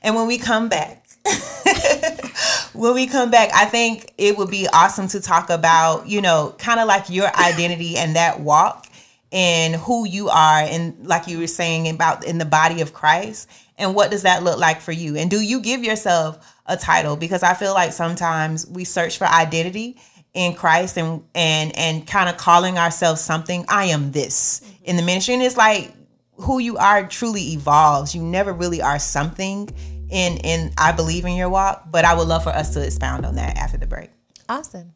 And 0.00 0.14
when 0.14 0.26
we 0.26 0.38
come 0.38 0.68
back, 0.68 1.01
when 2.72 2.94
we 2.94 3.06
come 3.06 3.30
back, 3.30 3.50
I 3.54 3.66
think 3.66 4.12
it 4.18 4.36
would 4.36 4.50
be 4.50 4.68
awesome 4.72 5.08
to 5.08 5.20
talk 5.20 5.50
about, 5.50 6.08
you 6.08 6.20
know, 6.20 6.54
kind 6.58 6.80
of 6.80 6.86
like 6.86 7.08
your 7.08 7.28
identity 7.36 7.96
and 7.96 8.16
that 8.16 8.40
walk 8.40 8.86
and 9.30 9.76
who 9.76 10.06
you 10.06 10.28
are 10.28 10.60
and 10.60 11.06
like 11.06 11.26
you 11.26 11.38
were 11.38 11.46
saying 11.46 11.88
about 11.88 12.24
in 12.24 12.38
the 12.38 12.44
body 12.44 12.80
of 12.82 12.92
Christ 12.92 13.48
and 13.78 13.94
what 13.94 14.10
does 14.10 14.22
that 14.22 14.42
look 14.42 14.58
like 14.58 14.80
for 14.80 14.92
you? 14.92 15.16
And 15.16 15.30
do 15.30 15.40
you 15.40 15.60
give 15.60 15.82
yourself 15.82 16.54
a 16.66 16.76
title 16.76 17.16
because 17.16 17.42
I 17.42 17.54
feel 17.54 17.74
like 17.74 17.92
sometimes 17.92 18.66
we 18.66 18.84
search 18.84 19.18
for 19.18 19.26
identity 19.26 19.96
in 20.34 20.54
Christ 20.54 20.96
and 20.96 21.22
and 21.34 21.76
and 21.76 22.06
kind 22.06 22.28
of 22.28 22.36
calling 22.36 22.78
ourselves 22.78 23.20
something. 23.20 23.64
I 23.68 23.86
am 23.86 24.12
this 24.12 24.60
mm-hmm. 24.60 24.84
in 24.84 24.96
the 24.96 25.02
ministry 25.02 25.34
and 25.34 25.42
it's 25.42 25.56
like 25.56 25.92
who 26.36 26.58
you 26.58 26.76
are 26.76 27.06
truly 27.06 27.52
evolves. 27.52 28.14
You 28.14 28.22
never 28.22 28.52
really 28.52 28.80
are 28.80 28.98
something 28.98 29.68
in 30.12 30.36
in 30.38 30.72
I 30.78 30.92
believe 30.92 31.24
in 31.24 31.34
your 31.34 31.48
walk, 31.48 31.90
but 31.90 32.04
I 32.04 32.14
would 32.14 32.28
love 32.28 32.44
for 32.44 32.50
us 32.50 32.72
to 32.74 32.84
expound 32.84 33.26
on 33.26 33.34
that 33.36 33.56
after 33.56 33.78
the 33.78 33.86
break. 33.86 34.10
Awesome. 34.48 34.94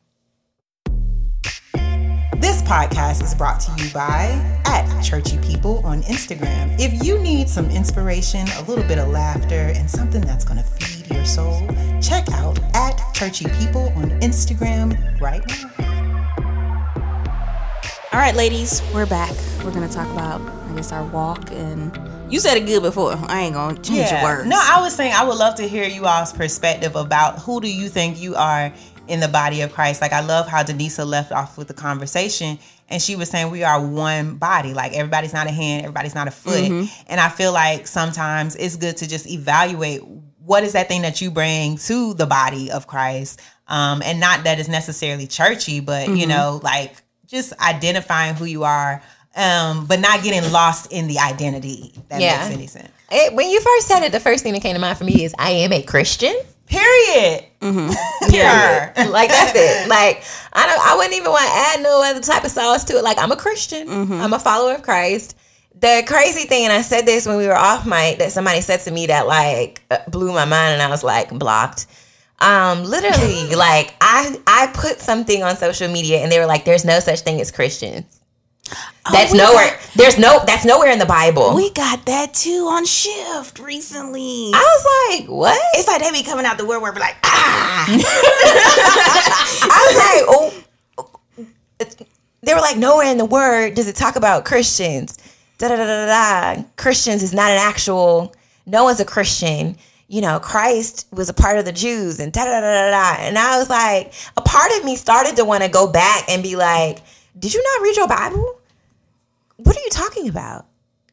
This 2.39 2.61
podcast 2.63 3.23
is 3.23 3.35
brought 3.35 3.61
to 3.61 3.83
you 3.83 3.91
by 3.93 4.61
at 4.67 5.03
Churchy 5.03 5.39
People 5.39 5.85
on 5.87 6.03
Instagram. 6.03 6.79
If 6.79 7.03
you 7.05 7.19
need 7.19 7.49
some 7.49 7.71
inspiration, 7.71 8.47
a 8.57 8.63
little 8.65 8.85
bit 8.85 8.99
of 8.99 9.09
laughter, 9.09 9.73
and 9.75 9.91
something 9.91 10.21
that's 10.21 10.45
going 10.45 10.59
to 10.59 10.65
feed 10.65 11.11
your 11.15 11.25
soul, 11.25 11.67
check 12.03 12.31
out 12.33 12.59
at 12.75 13.01
Churchy 13.15 13.47
People 13.59 13.89
on 13.97 14.11
Instagram 14.21 15.19
right 15.19 15.43
now. 15.49 15.97
All 18.13 18.23
right, 18.23 18.35
ladies, 18.35 18.83
we're 18.95 19.07
back. 19.07 19.35
We're 19.63 19.73
gonna 19.73 19.89
talk 19.89 20.11
about, 20.11 20.41
I 20.41 20.75
guess, 20.75 20.91
our 20.91 21.05
walk. 21.05 21.51
And 21.51 21.93
you 22.29 22.41
said 22.41 22.57
it 22.57 22.67
good 22.67 22.83
before. 22.83 23.15
I 23.29 23.43
ain't 23.43 23.55
gonna 23.55 23.79
change 23.81 24.11
your 24.11 24.23
words. 24.23 24.49
No, 24.49 24.59
I 24.61 24.81
was 24.81 24.95
saying 24.95 25.13
I 25.15 25.25
would 25.25 25.39
love 25.39 25.55
to 25.57 25.69
hear 25.69 25.87
you 25.87 26.07
all's 26.07 26.33
perspective 26.33 26.97
about 26.97 27.39
who 27.41 27.61
do 27.61 27.73
you 27.73 27.89
think 27.89 28.21
you 28.21 28.35
are 28.35 28.73
in 29.09 29.21
the 29.21 29.29
body 29.29 29.61
of 29.61 29.73
Christ. 29.73 30.01
Like 30.01 30.13
I 30.13 30.21
love 30.21 30.49
how 30.49 30.63
Denisa 30.63 31.07
left 31.07 31.31
off 31.31 31.57
with 31.57 31.69
the 31.69 31.75
conversation 31.75 32.59
and 32.89 33.01
she 33.01 33.15
was 33.17 33.31
saying 33.31 33.51
we 33.51 33.63
are 33.63 33.81
one 33.85 34.37
body. 34.37 34.75
Like 34.75 34.93
everybody's 34.93 35.33
not 35.33 35.47
a 35.47 35.51
hand, 35.51 35.85
everybody's 35.85 36.15
not 36.15 36.27
a 36.27 36.33
foot. 36.33 36.55
And 37.09 37.21
I 37.21 37.29
feel 37.29 37.53
like 37.53 37.87
sometimes 37.87 38.57
it's 38.57 38.77
good 38.77 38.97
to 38.99 39.09
just 39.09 39.31
evaluate 39.31 40.03
what 40.45 40.65
is 40.65 40.73
that 40.73 40.89
thing 40.89 41.03
that 41.03 41.21
you 41.21 41.31
bring 41.31 41.77
to 41.79 42.15
the 42.15 42.27
body 42.27 42.71
of 42.71 42.87
Christ. 42.87 43.41
Um, 43.69 44.03
and 44.03 44.21
not 44.21 44.45
that 44.45 44.59
it's 44.61 44.69
necessarily 44.69 45.27
churchy, 45.27 45.81
but 45.81 46.09
you 46.09 46.27
know, 46.27 46.61
like 46.63 47.03
just 47.27 47.53
identifying 47.61 48.35
who 48.35 48.45
you 48.45 48.65
are. 48.65 49.03
Um, 49.37 49.85
but 49.87 50.01
not 50.01 50.23
getting 50.23 50.51
lost 50.51 50.91
in 50.91 51.09
the 51.09 51.19
identity. 51.19 51.93
That 52.09 52.21
Yeah. 52.23 52.39
makes 52.39 52.55
any 52.55 52.67
sense. 52.67 52.89
It, 53.11 53.35
when 53.35 53.51
you 53.51 53.61
first 53.61 53.87
said 53.87 54.03
it, 54.03 54.11
the 54.11 54.19
first 54.21 54.43
thing 54.43 54.55
that 54.55 54.63
came 54.63 54.75
to 54.75 54.81
mind 54.81 54.97
for 54.99 55.05
me 55.05 55.25
is 55.25 55.35
I 55.39 55.51
am 55.51 55.73
a 55.73 55.83
Christian. 55.83 56.35
Period. 56.67 57.45
Yeah. 58.31 58.93
like 59.11 59.29
that's 59.29 59.53
it. 59.55 59.89
Like 59.89 60.23
I 60.53 60.67
don't 60.67 60.81
I 60.81 60.97
wouldn't 60.97 61.15
even 61.15 61.31
want 61.31 61.45
to 61.47 61.53
add 61.53 61.83
no 61.83 62.03
other 62.03 62.21
type 62.21 62.45
of 62.45 62.51
sauce 62.51 62.85
to 62.85 62.97
it. 62.97 63.05
Like 63.05 63.19
I'm 63.19 63.31
a 63.33 63.37
Christian. 63.37 63.89
I'm 63.91 64.33
a 64.33 64.39
follower 64.39 64.75
of 64.75 64.83
Christ. 64.83 65.37
The 65.79 66.03
crazy 66.07 66.49
thing, 66.49 66.65
and 66.65 66.73
I 66.73 66.81
said 66.81 67.05
this 67.05 67.27
when 67.27 67.37
we 67.37 67.47
were 67.47 67.57
off 67.57 67.85
mic, 67.87 68.19
that 68.19 68.33
somebody 68.33 68.63
said 68.63 68.81
to 68.81 68.91
me 68.91 69.07
that 69.09 69.27
like 69.27 69.83
uh, 69.91 69.99
blew 70.09 70.33
my 70.33 70.47
mind, 70.47 70.73
and 70.73 70.81
I 70.83 70.89
was 70.89 71.05
like 71.05 71.29
blocked. 71.39 71.87
Um, 72.41 72.85
literally, 72.85 73.55
like 73.55 73.95
I 74.01 74.41
I 74.47 74.69
put 74.73 75.01
something 75.01 75.43
on 75.43 75.57
social 75.57 75.89
media, 75.89 76.19
and 76.21 76.33
they 76.33 76.39
were 76.41 76.47
like, 76.47 76.65
"There's 76.65 76.85
no 76.87 76.99
such 77.01 77.21
thing 77.21 77.41
as 77.43 77.51
Christians." 77.51 78.16
That's 79.13 79.33
we 79.33 79.39
nowhere. 79.39 79.79
There's 79.95 80.19
no. 80.19 80.43
That's 80.47 80.65
nowhere 80.65 80.91
in 80.91 80.99
the 80.99 81.07
Bible. 81.07 81.55
We 81.55 81.71
got 81.71 82.05
that 82.07 82.35
too 82.35 82.69
on 82.71 82.85
shift 82.85 83.59
recently. 83.59 84.51
I 84.55 84.59
was 84.59 85.21
like, 85.21 85.29
what? 85.31 85.61
it's 85.75 85.87
like 85.87 86.03
they 86.03 86.11
be 86.11 86.23
coming 86.23 86.45
out 86.47 86.59
the 86.59 86.67
woodwork, 86.67 86.95
be 86.95 87.01
like, 87.01 87.17
ah. 87.25 87.87
I 89.63 89.81
was 89.89 89.97
like, 89.97 90.25
oh. 90.29 90.53
They 92.43 92.55
were 92.55 92.61
like, 92.61 92.77
nowhere 92.77 93.11
in 93.11 93.19
the 93.19 93.25
word 93.25 93.75
does 93.75 93.89
it 93.89 93.97
talk 93.97 94.17
about 94.17 94.45
Christians. 94.45 95.19
Da 95.59 95.69
da 95.69 95.77
da 95.77 95.85
da 95.85 96.07
da. 96.55 96.63
Christians 96.77 97.23
is 97.23 97.33
not 97.35 97.51
an 97.51 97.59
actual. 97.59 98.35
No 98.67 98.85
one's 98.85 99.01
a 99.01 99.05
Christian. 99.05 99.77
You 100.09 100.21
know, 100.21 100.39
Christ 100.39 101.07
was 101.13 101.29
a 101.29 101.35
part 101.35 101.59
of 101.59 101.65
the 101.65 101.73
Jews 101.73 102.21
and 102.21 102.33
da 102.33 102.45
da 102.45 102.61
da 102.61 102.61
da 102.61 102.91
da. 102.91 103.17
And 103.23 103.39
I 103.39 103.59
was 103.59 103.69
like, 103.69 104.13
a 104.37 104.43
part 104.43 104.71
of 104.77 104.85
me 104.85 104.97
started 104.97 105.37
to 105.37 105.45
want 105.45 105.63
to 105.65 105.69
go 105.69 105.91
back 105.91 106.29
and 106.29 106.43
be 106.43 106.57
like, 106.57 106.99
did 107.39 107.53
you 107.53 107.63
not 107.63 107.83
read 107.83 107.97
your 107.97 108.09
Bible? 108.09 108.61
What 109.57 109.77
are 109.77 109.81
you 109.81 109.91
talking 109.91 110.29
about? 110.29 110.67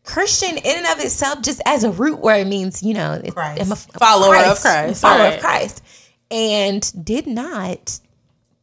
Christian 0.03 0.58
in 0.58 0.77
and 0.77 0.86
of 0.88 0.99
itself, 0.99 1.41
just 1.41 1.62
as 1.65 1.84
a 1.86 1.91
root 1.91 2.19
word 2.19 2.45
means, 2.47 2.84
you 2.84 2.93
know, 2.93 3.13
it- 3.23 3.34
Christ. 3.34 3.62
I'm 3.62 3.71
a 3.71 3.75
Follower 3.75 4.36
of 4.36 4.60
Christ, 4.60 5.01
follower 5.01 5.23
right. 5.23 5.36
of 5.36 5.39
Christ, 5.41 5.82
and 6.29 7.06
did 7.06 7.25
not 7.25 7.99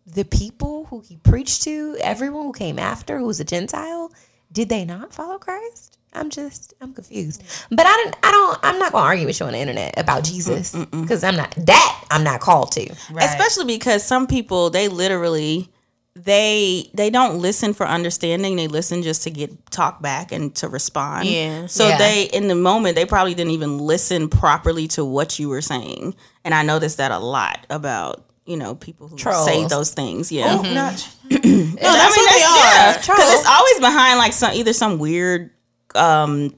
the 0.07 0.25
people 0.25 0.87
who 0.87 1.01
he 1.01 1.17
preached 1.17 1.63
to, 1.63 1.97
everyone 2.01 2.45
who 2.45 2.53
came 2.53 2.79
after, 2.79 3.19
who 3.19 3.27
was 3.27 3.41
a 3.41 3.45
Gentile, 3.45 4.13
did 4.53 4.69
they 4.69 4.85
not 4.85 5.15
follow 5.15 5.39
Christ? 5.39 5.99
I'm 6.13 6.29
just, 6.29 6.75
I'm 6.81 6.93
confused. 6.93 7.43
But 7.71 7.87
I 7.87 7.93
don't, 8.03 8.17
I 8.25 8.31
don't, 8.33 8.59
I'm 8.65 8.79
not 8.81 8.91
gonna 8.93 9.05
argue 9.05 9.27
with 9.27 9.39
you 9.39 9.47
on 9.47 9.53
the 9.53 9.59
internet 9.59 9.95
about 9.97 10.25
Jesus 10.25 10.75
because 10.75 11.23
I'm 11.23 11.37
not 11.37 11.55
that 11.67 12.05
I'm 12.11 12.25
not 12.25 12.41
called 12.41 12.73
to. 12.73 12.93
Right. 13.13 13.25
especially 13.25 13.67
because 13.67 14.05
some 14.05 14.27
people 14.27 14.71
they 14.71 14.89
literally 14.89 15.71
they 16.17 16.91
they 16.93 17.09
don't 17.09 17.39
listen 17.39 17.73
for 17.73 17.87
understanding 17.87 18.57
they 18.57 18.67
listen 18.67 19.03
just 19.03 19.23
to 19.23 19.31
get 19.31 19.71
talk 19.71 20.03
back 20.03 20.33
and 20.33 20.55
to 20.57 20.69
respond 20.69 21.29
Yeah. 21.29 21.67
so 21.67 21.87
Yeah. 21.89 21.99
they 21.99 22.25
in 22.25 22.49
the 22.49 22.57
moment 22.57 22.97
they 22.97 23.05
probably 23.07 23.33
didn't 23.35 23.53
even 23.53 23.79
listen 23.79 24.29
properly 24.29 24.89
to 24.89 25.05
what 25.05 25.39
you 25.39 25.49
were 25.49 25.63
saying 25.63 26.15
and 26.45 26.53
i 26.53 26.63
noticed 26.63 26.97
that 26.97 27.13
a 27.13 27.19
lot 27.21 27.65
about 27.71 28.25
you 28.45 28.57
know 28.57 28.75
people 28.75 29.07
who 29.07 29.17
say 29.19 29.65
those 29.67 29.93
things 29.93 30.33
yeah 30.33 30.57
Oh, 30.59 30.63
not- 30.75 31.09
no, 31.31 31.37
I 31.37 31.47
mean, 31.47 31.77
that's 31.77 32.17
what 32.17 32.31
they 32.35 32.43
are. 32.43 32.93
because 32.95 33.07
Trolls. 33.07 33.21
it's 33.33 33.47
always 33.49 33.79
behind 33.79 34.19
like 34.19 34.33
some 34.33 34.53
either 34.53 34.73
some 34.73 34.99
weird 34.99 35.51
um 35.95 36.53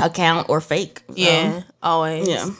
account 0.00 0.48
or 0.48 0.60
fake 0.60 1.02
So, 1.08 1.14
Yeah, 1.16 1.62
always. 1.82 2.28
yeah 2.28 2.50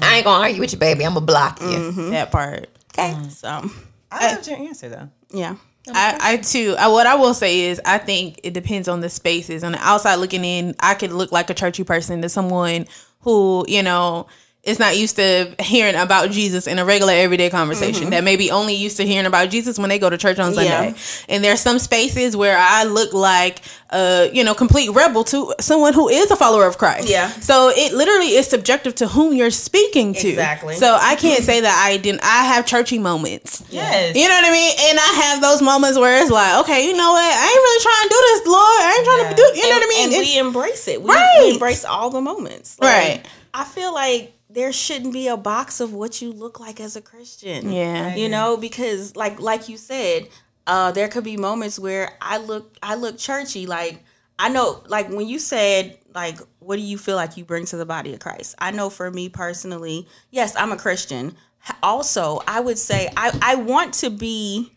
I 0.00 0.16
ain't 0.16 0.24
gonna 0.24 0.42
argue 0.42 0.60
with 0.60 0.72
you, 0.72 0.78
baby. 0.78 1.04
I'm 1.04 1.12
gonna 1.12 1.26
block 1.26 1.60
you. 1.60 2.10
that 2.12 2.32
part. 2.32 2.70
Okay. 2.98 3.14
so 3.28 3.68
I 4.10 4.32
loved 4.34 4.46
your 4.48 4.56
answer 4.56 4.88
though. 4.88 5.08
yeah 5.30 5.56
I, 5.88 6.18
I 6.20 6.36
too. 6.36 6.76
I, 6.78 6.88
what 6.88 7.06
I 7.06 7.16
will 7.16 7.34
say 7.34 7.62
is, 7.62 7.80
I 7.84 7.98
think 7.98 8.40
it 8.42 8.54
depends 8.54 8.88
on 8.88 9.00
the 9.00 9.08
spaces. 9.08 9.64
On 9.64 9.72
the 9.72 9.78
outside 9.78 10.16
looking 10.16 10.44
in, 10.44 10.74
I 10.80 10.94
could 10.94 11.12
look 11.12 11.32
like 11.32 11.50
a 11.50 11.54
churchy 11.54 11.84
person 11.84 12.22
to 12.22 12.28
someone 12.28 12.86
who 13.20 13.64
you 13.68 13.82
know 13.82 14.26
is 14.64 14.78
not 14.78 14.96
used 14.96 15.16
to 15.16 15.52
hearing 15.58 15.96
about 15.96 16.30
Jesus 16.30 16.68
in 16.68 16.78
a 16.78 16.84
regular 16.84 17.12
everyday 17.12 17.50
conversation. 17.50 18.02
Mm-hmm. 18.02 18.10
That 18.10 18.22
may 18.22 18.36
be 18.36 18.52
only 18.52 18.74
used 18.74 18.96
to 18.98 19.04
hearing 19.04 19.26
about 19.26 19.50
Jesus 19.50 19.76
when 19.76 19.88
they 19.88 19.98
go 19.98 20.08
to 20.08 20.16
church 20.16 20.38
on 20.38 20.54
Sunday. 20.54 20.90
Yeah. 20.90 20.94
And 21.28 21.42
there's 21.42 21.58
some 21.60 21.80
spaces 21.80 22.36
where 22.36 22.56
I 22.56 22.84
look 22.84 23.12
like 23.12 23.60
a 23.90 24.30
you 24.32 24.44
know 24.44 24.54
complete 24.54 24.90
rebel 24.90 25.24
to 25.24 25.52
someone 25.58 25.94
who 25.94 26.08
is 26.08 26.30
a 26.30 26.36
follower 26.36 26.64
of 26.64 26.78
Christ. 26.78 27.08
Yeah. 27.10 27.28
So 27.28 27.72
it 27.74 27.92
literally 27.92 28.34
is 28.36 28.46
subjective 28.46 28.94
to 28.96 29.08
whom 29.08 29.34
you're 29.34 29.50
speaking 29.50 30.14
to. 30.14 30.28
Exactly. 30.28 30.76
So 30.76 30.96
I 31.00 31.16
can't 31.16 31.42
say 31.42 31.60
that 31.60 31.84
I 31.84 31.96
didn't. 31.96 32.20
I 32.22 32.44
have 32.54 32.64
churchy 32.64 33.00
moments. 33.00 33.64
Yes. 33.68 34.14
You 34.16 34.28
know 34.28 34.34
what 34.34 34.44
I 34.46 34.52
mean? 34.52 34.74
And 34.90 34.98
I 35.00 35.22
have 35.24 35.42
those 35.42 35.60
moments 35.60 35.98
where 35.98 36.22
it's 36.22 36.30
like, 36.30 36.60
okay, 36.60 36.86
you 36.86 36.96
know 36.96 37.10
what? 37.10 37.20
I 37.20 37.46
ain't 37.46 37.54
really 37.56 37.82
trying 37.82 38.02
to 38.04 38.08
do 38.14 38.20
this, 38.30 38.46
Lord. 38.46 38.80
I 38.80 38.94
ain't 38.96 39.06
trying 39.06 39.30
to 39.30 39.34
do. 39.34 39.60
You 39.60 39.68
know 39.70 39.76
what 39.76 39.84
I 39.84 39.88
mean? 39.88 40.04
And 40.04 40.12
It's- 40.12 40.34
we 40.34 40.38
embrace 40.38 40.86
it. 40.86 41.02
We, 41.02 41.10
Right. 41.10 41.38
we 41.40 41.50
embrace 41.50 41.84
all 41.84 42.10
the 42.10 42.20
moments. 42.20 42.76
Like, 42.78 42.92
Right. 42.92 43.26
I 43.54 43.64
feel 43.64 43.92
like 43.92 44.32
there 44.52 44.72
shouldn't 44.72 45.12
be 45.12 45.28
a 45.28 45.36
box 45.36 45.80
of 45.80 45.92
what 45.92 46.20
you 46.20 46.32
look 46.32 46.60
like 46.60 46.80
as 46.80 46.96
a 46.96 47.00
Christian. 47.00 47.72
Yeah. 47.72 48.14
You 48.14 48.28
know, 48.28 48.56
because 48.56 49.16
like 49.16 49.40
like 49.40 49.68
you 49.68 49.76
said, 49.76 50.28
uh, 50.66 50.92
there 50.92 51.08
could 51.08 51.24
be 51.24 51.36
moments 51.36 51.78
where 51.78 52.12
I 52.20 52.38
look 52.38 52.76
I 52.82 52.94
look 52.94 53.18
churchy. 53.18 53.66
Like 53.66 54.02
I 54.38 54.48
know 54.48 54.82
like 54.86 55.08
when 55.08 55.26
you 55.26 55.38
said 55.38 55.98
like 56.14 56.38
what 56.58 56.76
do 56.76 56.82
you 56.82 56.98
feel 56.98 57.16
like 57.16 57.36
you 57.36 57.44
bring 57.44 57.64
to 57.66 57.76
the 57.76 57.86
body 57.86 58.12
of 58.14 58.20
Christ? 58.20 58.54
I 58.58 58.70
know 58.70 58.90
for 58.90 59.10
me 59.10 59.28
personally, 59.28 60.06
yes, 60.30 60.54
I'm 60.56 60.72
a 60.72 60.76
Christian. 60.76 61.36
Also, 61.82 62.40
I 62.48 62.60
would 62.60 62.78
say 62.78 63.08
I, 63.16 63.38
I 63.40 63.54
want 63.54 63.94
to 63.94 64.10
be 64.10 64.72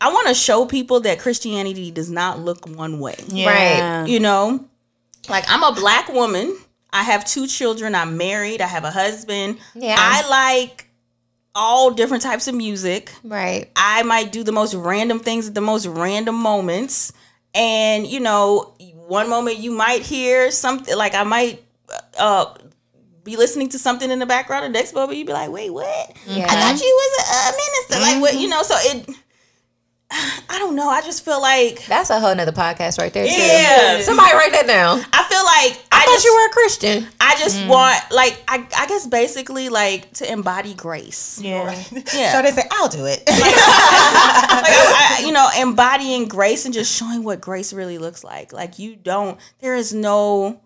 I 0.00 0.12
want 0.12 0.28
to 0.28 0.34
show 0.34 0.64
people 0.64 1.00
that 1.00 1.18
Christianity 1.18 1.90
does 1.90 2.10
not 2.10 2.38
look 2.38 2.66
one 2.66 3.00
way 3.00 3.16
yeah. 3.28 4.06
you 4.06 4.20
know 4.20 4.64
like 5.28 5.44
i'm 5.48 5.62
a 5.62 5.72
black 5.74 6.08
woman 6.08 6.56
i 6.92 7.02
have 7.02 7.24
two 7.24 7.46
children 7.46 7.94
i'm 7.94 8.16
married 8.16 8.60
i 8.60 8.66
have 8.66 8.84
a 8.84 8.90
husband 8.90 9.58
Yeah. 9.74 9.96
i 9.98 10.28
like 10.28 10.86
all 11.54 11.90
different 11.90 12.22
types 12.22 12.46
of 12.48 12.54
music 12.54 13.12
Right. 13.24 13.70
i 13.76 14.02
might 14.04 14.32
do 14.32 14.42
the 14.44 14.52
most 14.52 14.74
random 14.74 15.18
things 15.18 15.48
at 15.48 15.54
the 15.54 15.60
most 15.60 15.86
random 15.86 16.34
moments 16.36 17.12
and 17.54 18.06
you 18.06 18.20
know 18.20 18.74
one 19.08 19.28
moment 19.28 19.58
you 19.58 19.72
might 19.72 20.02
hear 20.02 20.50
something 20.50 20.96
like 20.96 21.14
i 21.14 21.24
might 21.24 21.62
uh 22.18 22.54
be 23.24 23.36
listening 23.36 23.68
to 23.68 23.78
something 23.78 24.10
in 24.10 24.18
the 24.18 24.26
background 24.26 24.64
the 24.64 24.68
next 24.68 24.94
moment 24.94 25.18
you'd 25.18 25.26
be 25.26 25.32
like 25.32 25.50
wait 25.50 25.70
what 25.70 26.16
Yeah. 26.26 26.46
i 26.48 26.54
thought 26.54 26.80
you 26.80 26.86
was 27.02 27.12
a, 27.18 27.34
a 27.48 27.52
minister 27.56 28.12
like 28.12 28.20
what 28.22 28.40
you 28.40 28.48
know 28.48 28.62
so 28.62 28.74
it 28.78 29.08
i 30.12 30.58
don't 30.58 30.74
know 30.74 30.88
i 30.88 31.00
just 31.02 31.24
feel 31.24 31.40
like 31.40 31.84
That's 31.86 32.10
a 32.10 32.18
whole 32.20 32.34
nother 32.34 32.52
podcast 32.52 32.98
right 32.98 33.12
there 33.12 33.26
too. 33.26 33.30
Yeah. 33.32 34.00
Somebody 34.02 34.32
write 34.34 34.52
that 34.52 34.66
down. 34.66 35.04
i 35.12 35.22
feel 35.24 35.44
like 35.44 35.84
I, 36.00 36.02
i, 36.02 36.06
thought 36.06 36.12
just 36.12 36.24
you 36.24 36.34
were 36.34 36.46
a 36.46 36.50
Christian. 36.50 37.08
I 37.20 37.36
just 37.38 37.58
mm. 37.58 37.68
want 37.68 38.02
like 38.10 38.42
I, 38.48 38.66
I 38.76 38.86
guess 38.86 39.06
basically 39.06 39.68
like 39.68 40.12
to 40.14 40.30
embody 40.30 40.74
grace. 40.74 41.40
Yeah. 41.42 41.60
Yeah. 42.14 42.32
So 42.32 42.42
they 42.42 42.50
say, 42.50 42.66
I'll 42.70 42.88
do 42.88 43.04
it. 43.04 43.20
like 43.20 43.26
I, 43.28 45.18
I- 45.20 45.26
you 45.26 45.32
know, 45.32 45.48
embodying 45.58 46.28
grace 46.28 46.64
and 46.64 46.74
just 46.74 46.96
showing 46.96 47.22
what 47.24 47.40
grace 47.40 47.72
really 47.72 47.98
looks 47.98 48.24
like. 48.24 48.52
Like 48.52 48.78
you 48.78 48.96
don't 48.96 49.38
there 49.60 49.76
is 49.76 49.92
no 49.92 50.60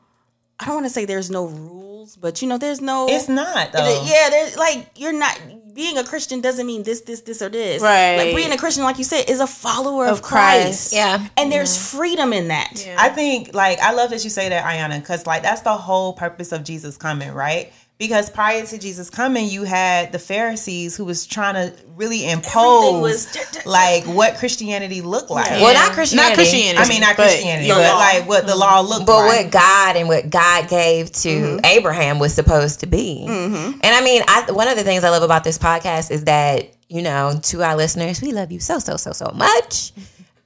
I 0.61 0.67
don't 0.67 0.75
want 0.75 0.87
to 0.87 0.91
say 0.91 1.05
there's 1.05 1.31
no 1.31 1.47
rules, 1.47 2.17
but 2.17 2.41
you 2.43 2.49
know, 2.49 2.59
there's 2.59 2.81
no 2.81 3.07
it's 3.09 3.29
not 3.29 3.73
though. 3.73 4.05
yeah, 4.07 4.31
there's 4.31 4.57
like 4.57 4.89
you're 4.97 5.13
not 5.13 5.39
being 5.75 5.99
a 5.99 6.05
Christian 6.05 6.41
doesn't 6.41 6.67
mean 6.67 6.85
this, 6.85 7.01
this, 7.01 7.23
this, 7.23 7.43
or 7.43 7.49
this. 7.49 7.83
Right. 7.83 8.17
Like 8.17 8.37
being 8.37 8.53
a 8.53 8.57
Christian, 8.57 8.85
like 8.85 8.97
you 8.97 9.05
said, 9.05 9.29
is 9.29 9.41
a 9.41 9.47
follower 9.47 10.07
of, 10.07 10.19
Of 10.19 10.23
Christ. 10.23 10.93
Christ. 10.93 10.93
Yeah. 10.93 11.27
And 11.37 11.51
there's 11.51 11.91
freedom 11.91 12.33
in 12.33 12.49
that. 12.49 12.73
I 12.97 13.09
think 13.09 13.55
like 13.55 13.81
I 13.81 13.93
love 13.93 14.11
that 14.11 14.23
you 14.23 14.31
say 14.31 14.49
that, 14.49 14.65
Ayana, 14.65 15.01
because 15.01 15.27
like 15.27 15.43
that's 15.43 15.63
the 15.63 15.77
whole 15.77 16.13
purpose 16.13 16.53
of 16.53 16.63
Jesus 16.65 16.97
coming, 16.97 17.33
right? 17.33 17.73
Because 17.97 18.29
prior 18.29 18.67
to 18.67 18.77
Jesus 18.77 19.09
coming, 19.09 19.49
you 19.49 19.63
had 19.63 20.11
the 20.11 20.19
Pharisees 20.19 20.97
who 20.97 21.05
was 21.05 21.27
trying 21.27 21.55
to 21.55 21.73
really 21.95 22.29
impose 22.29 23.01
was- 23.01 23.65
like 23.65 24.05
what 24.05 24.37
Christianity 24.37 25.01
looked 25.01 25.31
like. 25.31 25.49
Well, 25.49 25.75
not 25.75 25.93
Christianity. 25.93 26.29
Not 26.29 26.35
Christianity. 26.35 26.79
I 26.85 26.89
mean, 26.89 27.01
not 27.01 27.17
but 27.17 27.29
Christianity, 27.29 27.69
the 27.69 27.75
but 27.75 27.93
law. 27.93 27.99
like 27.99 28.29
what 28.29 28.47
the 28.49 28.57
law 28.57 28.81
looked 28.81 29.07
But 29.07 29.19
like. 29.19 29.45
what 29.45 29.53
God 29.53 29.97
and 29.97 30.09
what 30.09 30.29
God 30.29 30.69
gave 30.69 31.13
to 31.13 31.29
mm-hmm. 31.29 31.65
Abraham 31.65 32.19
was 32.19 32.35
supposed 32.35 32.81
to 32.81 32.87
be. 32.87 33.27
Mm-hmm. 33.29 33.79
And 33.81 33.85
I 33.85 34.03
mean, 34.03 34.23
I, 34.27 34.51
one 34.51 34.67
of 34.67 34.77
the 34.77 34.83
things 34.83 35.05
I 35.05 35.11
love 35.11 35.23
about 35.23 35.45
this 35.45 35.57
podcast 35.57 36.11
is 36.11 36.25
that, 36.25 36.75
you 36.89 37.01
know, 37.01 37.39
to 37.45 37.63
our 37.63 37.77
listeners, 37.77 38.21
we 38.21 38.33
love 38.33 38.51
you 38.51 38.59
so, 38.59 38.81
so, 38.81 38.97
so, 38.97 39.13
so 39.13 39.31
much. 39.37 39.93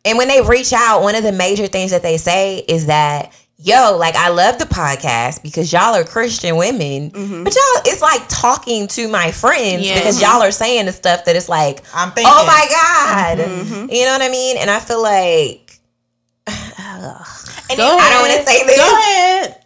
And 0.05 0.19
when 0.19 0.29
they 0.29 0.43
reach 0.43 0.75
out, 0.75 1.01
one 1.01 1.15
of 1.15 1.23
the 1.23 1.33
major 1.33 1.67
things 1.67 1.93
that 1.93 2.03
they 2.03 2.19
say 2.19 2.59
is 2.59 2.87
that, 2.87 3.33
yo, 3.59 3.97
like, 3.97 4.15
I 4.17 4.29
love 4.31 4.59
the 4.59 4.65
podcast 4.65 5.43
because 5.43 5.73
y'all 5.73 5.95
are 5.95 6.05
Christian 6.05 6.57
women. 6.57 7.11
But 7.11 7.55
y'all, 7.55 7.83
it's 7.85 8.01
like 8.01 8.23
talking 8.29 8.87
to 8.89 9.09
my 9.09 9.33
friends 9.33 9.87
Yeah. 9.87 9.95
because 9.97 10.21
y'all 10.21 10.43
are 10.43 10.51
saying 10.53 10.87
the 10.87 10.93
stuff 10.93 11.25
that 11.27 11.37
it's 11.37 11.49
like, 11.49 11.83
I'm 11.95 12.11
thinking. 12.13 12.33
oh 12.35 12.47
my 12.47 12.67
God. 12.71 13.39
You 13.93 14.05
know 14.05 14.13
what 14.13 14.23
I 14.23 14.29
mean? 14.31 14.57
And 14.59 14.71
I 14.71 14.81
feel 14.81 15.03
like, 15.03 15.81
And 17.71 17.79
I 17.79 18.11
don't 18.11 18.23
want 18.23 18.33
to 18.33 18.47
say 18.51 18.65
this. 18.65 18.77
Go 18.77 18.99
ahead. 18.99 19.65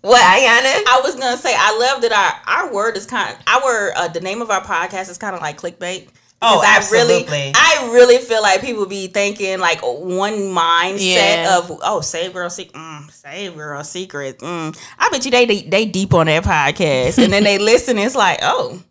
What, 0.00 0.20
Ayana? 0.20 0.82
I 0.88 1.00
was 1.04 1.14
gonna 1.14 1.36
say 1.36 1.54
I 1.56 1.78
love 1.78 2.02
that 2.02 2.10
our 2.10 2.64
our 2.66 2.72
word 2.74 2.96
is 2.96 3.06
kind 3.06 3.36
our 3.46 3.92
uh, 3.94 4.08
the 4.08 4.18
name 4.20 4.42
of 4.42 4.50
our 4.50 4.60
podcast 4.62 5.08
is 5.10 5.18
kind 5.18 5.36
of 5.36 5.40
like 5.42 5.60
clickbait. 5.60 6.08
Oh, 6.44 6.60
Because 6.60 6.92
I 6.92 6.96
really, 6.96 7.14
absolutely. 7.22 7.52
I 7.54 7.90
really 7.92 8.18
feel 8.18 8.42
like 8.42 8.60
people 8.60 8.86
be 8.86 9.06
thinking 9.06 9.60
like 9.60 9.80
one 9.82 10.34
mindset 10.34 10.98
Yeah. 10.98 11.58
of 11.58 11.70
oh, 11.82 12.00
save 12.00 12.32
girl 12.32 12.50
secret, 12.50 12.74
mm, 12.74 13.10
save 13.10 13.54
girl 13.54 13.82
secret. 13.84 14.38
Mm. 14.40 14.76
I 14.98 15.08
bet 15.10 15.24
you 15.24 15.30
they 15.30 15.46
they 15.62 15.84
deep 15.86 16.12
on 16.14 16.26
that 16.26 16.42
podcast, 16.44 17.22
and 17.22 17.32
then 17.32 17.44
they 17.44 17.58
listen. 17.72 17.96
It's 17.98 18.14
like 18.16 18.40
oh, 18.42 18.82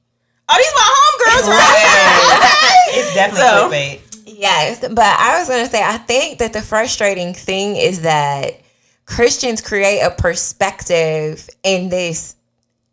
oh, 0.50 0.58
these 0.58 0.74
my 0.76 0.96
homegirls, 0.96 1.48
right? 1.50 2.88
it's 2.96 3.14
definitely 3.14 3.42
So- 3.42 3.70
clickbait. 3.70 4.08
Yes, 4.42 4.80
but 4.80 5.00
I 5.00 5.38
was 5.38 5.48
going 5.50 5.64
to 5.66 5.70
say, 5.70 5.84
I 5.84 5.98
think 5.98 6.40
that 6.40 6.52
the 6.52 6.62
frustrating 6.64 7.34
thing 7.36 7.76
is 7.76 8.02
that 8.02 8.60
Christians 9.06 9.62
create 9.62 10.00
a 10.02 10.10
perspective 10.10 11.48
in 11.64 11.90
this 11.90 12.36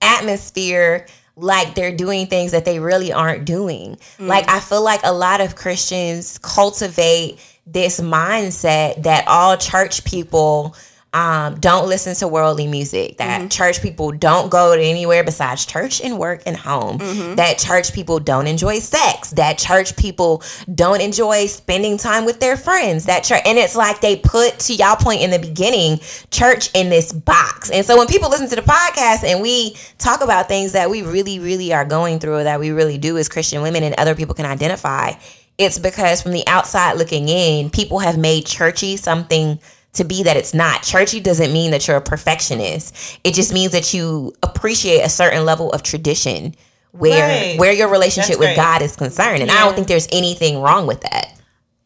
atmosphere 0.02 1.06
like 1.38 1.74
they're 1.74 1.94
doing 1.94 2.26
things 2.26 2.52
that 2.52 2.64
they 2.64 2.78
really 2.78 3.12
aren't 3.12 3.44
doing. 3.44 3.96
Mm. 4.18 4.26
Like, 4.26 4.48
I 4.48 4.60
feel 4.60 4.82
like 4.82 5.00
a 5.04 5.12
lot 5.12 5.40
of 5.40 5.56
Christians 5.56 6.38
cultivate 6.38 7.38
this 7.66 8.00
mindset 8.00 9.02
that 9.02 9.26
all 9.28 9.56
church 9.56 10.04
people 10.04 10.74
um, 11.14 11.58
don't 11.58 11.88
listen 11.88 12.14
to 12.16 12.28
worldly 12.28 12.66
music, 12.66 13.16
that 13.16 13.50
church 13.50 13.80
people 13.80 14.12
don't 14.12 14.50
go 14.50 14.76
to 14.76 14.82
anywhere 14.82 15.24
besides 15.24 15.64
church 15.64 16.02
and 16.02 16.18
work 16.18 16.42
and 16.44 16.54
home, 16.56 16.98
that 17.36 17.56
church 17.58 17.94
people 17.94 18.20
don't 18.20 18.46
enjoy 18.46 18.78
sex, 18.78 19.30
that 19.30 19.56
church 19.56 19.96
people 19.96 20.42
don't 20.74 21.00
enjoy 21.00 21.46
spending 21.46 21.96
time 21.96 22.26
with 22.26 22.40
their 22.40 22.58
friends, 22.58 23.06
that 23.06 23.24
church, 23.24 23.40
and 23.46 23.56
it's 23.56 23.74
like 23.74 24.02
they 24.02 24.16
put, 24.16 24.58
to 24.58 24.74
y'all 24.74 24.96
point 24.96 25.22
in 25.22 25.30
the 25.30 25.38
beginning, 25.38 25.98
church 26.30 26.70
in 26.74 26.90
this 26.90 27.10
box. 27.10 27.70
And 27.70 27.86
so 27.86 27.96
when 27.96 28.06
people 28.06 28.28
listen 28.28 28.48
to 28.50 28.56
the 28.56 28.62
podcast 28.62 29.24
and 29.24 29.40
we 29.40 29.76
talk 29.96 30.20
about 30.20 30.46
things 30.46 30.72
that 30.72 30.90
we 30.90 31.02
really, 31.02 31.38
really 31.38 31.72
are 31.72 31.86
going 31.86 32.18
through, 32.18 32.36
or 32.36 32.44
that 32.44 32.60
we 32.60 32.70
really 32.70 32.98
do 32.98 33.16
as 33.16 33.30
Christian 33.30 33.62
women 33.62 33.82
and 33.82 33.94
other 33.96 34.14
people 34.14 34.34
can 34.34 34.44
identify, 34.44 35.12
it's 35.56 35.78
because 35.78 36.22
from 36.22 36.32
the 36.32 36.46
outside 36.46 36.98
looking 36.98 37.28
in, 37.28 37.70
people 37.70 37.98
have 37.98 38.18
made 38.18 38.44
churchy 38.44 38.96
something 38.98 39.58
to 39.98 40.04
be 40.04 40.22
that 40.24 40.36
it's 40.36 40.54
not. 40.54 40.82
Churchy 40.82 41.20
doesn't 41.20 41.52
mean 41.52 41.70
that 41.70 41.86
you're 41.86 41.96
a 41.96 42.00
perfectionist. 42.00 43.20
It 43.22 43.34
just 43.34 43.52
means 43.52 43.72
that 43.72 43.92
you 43.94 44.32
appreciate 44.42 45.02
a 45.02 45.08
certain 45.08 45.44
level 45.44 45.70
of 45.72 45.82
tradition 45.82 46.54
where 46.92 47.50
Right. 47.50 47.58
where 47.58 47.72
your 47.72 47.88
relationship 47.88 48.30
That's 48.30 48.38
with 48.38 48.48
great. 48.48 48.56
God 48.56 48.82
is 48.82 48.96
concerned. 48.96 49.42
And 49.42 49.50
I 49.50 49.64
don't 49.64 49.74
think 49.74 49.88
there's 49.88 50.08
anything 50.10 50.60
wrong 50.60 50.86
with 50.86 51.02
that. 51.02 51.34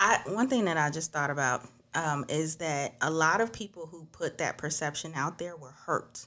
I, 0.01 0.21
one 0.27 0.49
thing 0.49 0.65
that 0.67 0.77
I 0.77 0.91
just 0.91 1.13
thought 1.13 1.31
about 1.31 1.69
um, 1.95 2.25
is 2.29 2.57
that 2.57 2.95
a 3.01 3.11
lot 3.11 3.41
of 3.41 3.53
people 3.53 3.87
who 3.87 4.07
put 4.13 4.39
that 4.39 4.59
perception 4.59 5.13
out 5.15 5.39
there 5.39 5.57
were 5.57 5.75
hurt. 5.87 6.27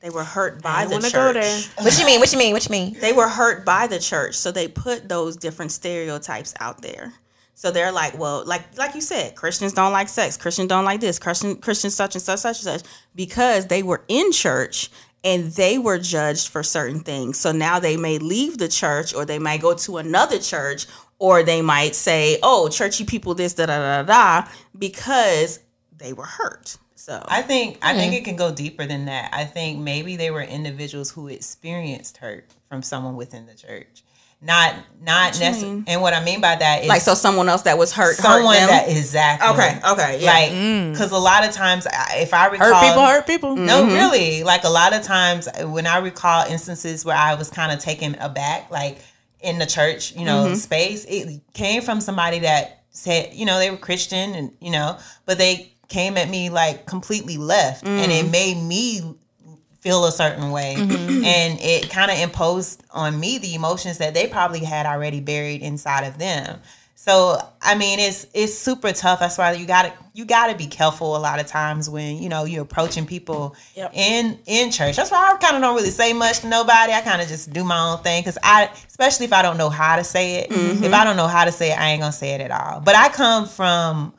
They 0.00 0.10
were 0.10 0.24
hurt 0.24 0.62
by 0.62 0.86
the 0.86 1.00
church. 1.00 1.68
What 1.78 1.98
you 1.98 2.04
mean? 2.04 2.18
What 2.18 2.32
you 2.32 2.38
mean? 2.38 2.52
What 2.52 2.64
you 2.68 2.72
mean? 2.72 2.96
They 3.00 3.12
were 3.12 3.28
hurt 3.28 3.64
by 3.64 3.86
the 3.86 4.00
church, 4.00 4.34
so 4.36 4.50
they 4.50 4.66
put 4.66 5.08
those 5.08 5.36
different 5.36 5.70
stereotypes 5.70 6.54
out 6.58 6.82
there. 6.82 7.12
So 7.54 7.70
they're 7.70 7.92
like, 7.92 8.18
well, 8.18 8.44
like 8.46 8.76
like 8.76 8.94
you 8.94 9.00
said, 9.00 9.34
Christians 9.34 9.72
don't 9.72 9.92
like 9.92 10.08
sex, 10.08 10.36
Christians 10.36 10.68
don't 10.68 10.84
like 10.84 11.00
this, 11.00 11.18
Christian 11.18 11.56
Christians 11.56 11.94
such 11.94 12.14
and 12.14 12.22
such 12.22 12.40
such 12.40 12.64
and 12.64 12.80
such, 12.80 12.90
because 13.14 13.66
they 13.66 13.82
were 13.82 14.02
in 14.08 14.32
church 14.32 14.90
and 15.24 15.52
they 15.52 15.78
were 15.78 15.98
judged 15.98 16.48
for 16.48 16.62
certain 16.62 17.00
things. 17.00 17.38
So 17.38 17.52
now 17.52 17.78
they 17.78 17.96
may 17.96 18.18
leave 18.18 18.58
the 18.58 18.68
church 18.68 19.14
or 19.14 19.24
they 19.24 19.38
might 19.38 19.60
go 19.60 19.74
to 19.74 19.98
another 19.98 20.38
church 20.38 20.86
or 21.18 21.42
they 21.42 21.62
might 21.62 21.94
say, 21.94 22.38
oh, 22.42 22.68
churchy 22.68 23.04
people 23.04 23.34
this 23.34 23.54
da 23.54 23.66
da 23.66 24.02
da 24.02 24.42
da 24.42 24.48
because 24.76 25.60
they 25.96 26.12
were 26.12 26.24
hurt. 26.24 26.76
So 26.96 27.24
I 27.28 27.42
think 27.42 27.78
I 27.82 27.94
think 27.94 28.12
hmm. 28.12 28.18
it 28.18 28.24
can 28.24 28.36
go 28.36 28.52
deeper 28.52 28.86
than 28.86 29.06
that. 29.06 29.30
I 29.32 29.44
think 29.44 29.78
maybe 29.80 30.16
they 30.16 30.30
were 30.30 30.42
individuals 30.42 31.10
who 31.10 31.28
experienced 31.28 32.18
hurt 32.18 32.46
from 32.68 32.82
someone 32.82 33.16
within 33.16 33.46
the 33.46 33.54
church. 33.54 34.04
Not 34.42 34.74
not 35.00 35.38
necessarily. 35.38 35.84
And 35.86 36.00
what 36.00 36.14
I 36.14 36.22
mean 36.22 36.40
by 36.40 36.56
that 36.56 36.82
is 36.82 36.88
like 36.88 37.02
so 37.02 37.14
someone 37.14 37.48
else 37.48 37.62
that 37.62 37.78
was 37.78 37.92
hurt, 37.92 38.16
someone 38.16 38.54
hurt 38.54 38.60
them. 38.60 38.68
that 38.68 38.88
exactly 38.88 39.48
Okay, 39.48 39.80
okay, 39.92 40.20
yeah. 40.20 40.30
like 40.32 40.50
mm. 40.50 40.92
because 40.92 41.10
a 41.12 41.18
lot 41.18 41.46
of 41.46 41.52
times 41.52 41.86
if 42.12 42.34
I 42.34 42.46
recall 42.46 42.74
Hurt 42.74 42.88
people, 42.88 43.06
hurt 43.06 43.26
people. 43.26 43.56
No, 43.56 43.82
mm-hmm. 43.82 43.94
really. 43.94 44.42
Like 44.42 44.64
a 44.64 44.68
lot 44.68 44.94
of 44.94 45.02
times 45.02 45.48
uh, 45.48 45.68
when 45.68 45.86
I 45.86 45.98
recall 45.98 46.46
instances 46.46 47.04
where 47.04 47.16
I 47.16 47.34
was 47.34 47.50
kind 47.50 47.72
of 47.72 47.78
taken 47.78 48.16
aback, 48.16 48.70
like 48.70 48.98
in 49.40 49.58
the 49.58 49.66
church, 49.66 50.14
you 50.16 50.24
know, 50.24 50.46
mm-hmm. 50.46 50.54
space, 50.54 51.04
it 51.08 51.40
came 51.52 51.82
from 51.82 52.00
somebody 52.00 52.40
that 52.40 52.84
said, 52.90 53.34
you 53.34 53.44
know, 53.44 53.58
they 53.58 53.70
were 53.70 53.76
Christian 53.76 54.34
and, 54.34 54.52
you 54.60 54.70
know, 54.70 54.98
but 55.26 55.38
they 55.38 55.72
came 55.88 56.16
at 56.16 56.28
me 56.28 56.48
like 56.48 56.86
completely 56.86 57.36
left 57.36 57.84
and 57.84 58.10
it 58.10 58.24
mm. 58.24 58.32
made 58.32 58.56
me 58.56 59.14
feel 59.82 60.04
a 60.06 60.12
certain 60.12 60.50
way. 60.52 60.76
Mm-hmm. 60.78 61.24
And 61.32 61.58
it 61.60 61.90
kind 61.90 62.10
of 62.10 62.18
imposed 62.18 62.82
on 62.90 63.18
me 63.18 63.38
the 63.38 63.54
emotions 63.54 63.98
that 63.98 64.14
they 64.14 64.26
probably 64.26 64.60
had 64.60 64.86
already 64.86 65.20
buried 65.20 65.60
inside 65.60 66.04
of 66.04 66.18
them. 66.18 66.60
So 66.94 67.36
i 67.60 67.74
mean 67.74 67.98
it's 67.98 68.26
it's 68.32 68.56
super 68.56 68.92
tough. 68.92 69.18
That's 69.18 69.36
why 69.36 69.52
you 69.54 69.66
gotta 69.66 69.92
you 70.14 70.24
gotta 70.24 70.56
be 70.56 70.68
careful 70.68 71.16
a 71.16 71.18
lot 71.18 71.40
of 71.40 71.48
times 71.48 71.90
when 71.90 72.22
you 72.22 72.28
know 72.28 72.44
you're 72.44 72.62
approaching 72.62 73.06
people 73.06 73.56
in 73.92 74.38
in 74.46 74.70
church. 74.70 74.94
That's 74.94 75.10
why 75.10 75.32
i 75.32 75.36
kind 75.38 75.56
of 75.56 75.62
don't 75.62 75.74
really 75.74 75.90
say 75.90 76.12
much 76.12 76.40
to 76.40 76.48
nobody. 76.48 76.92
I 76.92 77.00
kind 77.00 77.20
of 77.20 77.26
just 77.26 77.52
do 77.52 77.64
my 77.64 77.90
own 77.90 77.98
thing 78.04 78.22
because 78.22 78.38
i 78.44 78.70
especially 78.86 79.26
if 79.26 79.32
i 79.32 79.42
don't 79.42 79.58
know 79.58 79.68
how 79.68 79.96
to 79.96 80.04
say 80.04 80.36
it. 80.42 80.50
Mm-hmm. 80.50 80.84
If 80.84 80.92
i 80.92 81.02
don't 81.02 81.16
know 81.16 81.26
how 81.26 81.44
to 81.44 81.50
say 81.50 81.72
it 81.72 81.78
i 81.78 81.90
ain't 81.90 82.02
gonna 82.02 82.12
say 82.12 82.34
it 82.34 82.40
at 82.40 82.52
all. 82.52 82.80
But 82.80 82.94
i 82.94 83.08
come 83.08 83.48
from 83.48 84.14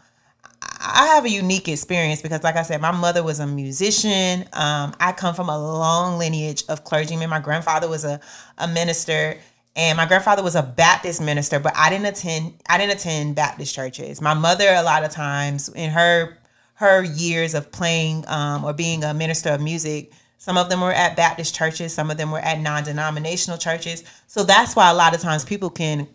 I 0.85 1.07
have 1.07 1.23
a 1.23 1.29
unique 1.29 1.69
experience 1.69 2.21
because, 2.21 2.43
like 2.43 2.57
I 2.57 2.63
said, 2.63 2.81
my 2.81 2.91
mother 2.91 3.23
was 3.23 3.39
a 3.39 3.47
musician. 3.47 4.41
Um, 4.51 4.93
I 4.99 5.13
come 5.15 5.33
from 5.33 5.47
a 5.47 5.57
long 5.57 6.17
lineage 6.17 6.63
of 6.67 6.83
clergymen. 6.83 7.29
My 7.29 7.39
grandfather 7.39 7.87
was 7.87 8.03
a, 8.03 8.19
a 8.57 8.67
minister, 8.67 9.37
and 9.77 9.95
my 9.95 10.05
grandfather 10.05 10.43
was 10.43 10.55
a 10.55 10.63
Baptist 10.63 11.21
minister. 11.21 11.57
But 11.59 11.73
I 11.77 11.89
didn't 11.89 12.07
attend. 12.07 12.55
I 12.67 12.77
didn't 12.77 12.99
attend 12.99 13.35
Baptist 13.35 13.73
churches. 13.73 14.19
My 14.19 14.33
mother, 14.33 14.67
a 14.67 14.83
lot 14.83 15.05
of 15.05 15.11
times, 15.11 15.69
in 15.69 15.89
her 15.91 16.37
her 16.75 17.01
years 17.01 17.53
of 17.53 17.71
playing 17.71 18.25
um, 18.27 18.65
or 18.65 18.73
being 18.73 19.05
a 19.05 19.13
minister 19.13 19.51
of 19.51 19.61
music, 19.61 20.11
some 20.37 20.57
of 20.57 20.69
them 20.69 20.81
were 20.81 20.91
at 20.91 21.15
Baptist 21.15 21.55
churches. 21.55 21.93
Some 21.93 22.11
of 22.11 22.17
them 22.17 22.29
were 22.29 22.39
at 22.39 22.59
non-denominational 22.59 23.57
churches. 23.57 24.03
So 24.27 24.43
that's 24.43 24.75
why 24.75 24.89
a 24.89 24.93
lot 24.93 25.15
of 25.15 25.21
times 25.21 25.45
people 25.45 25.69
can 25.69 26.09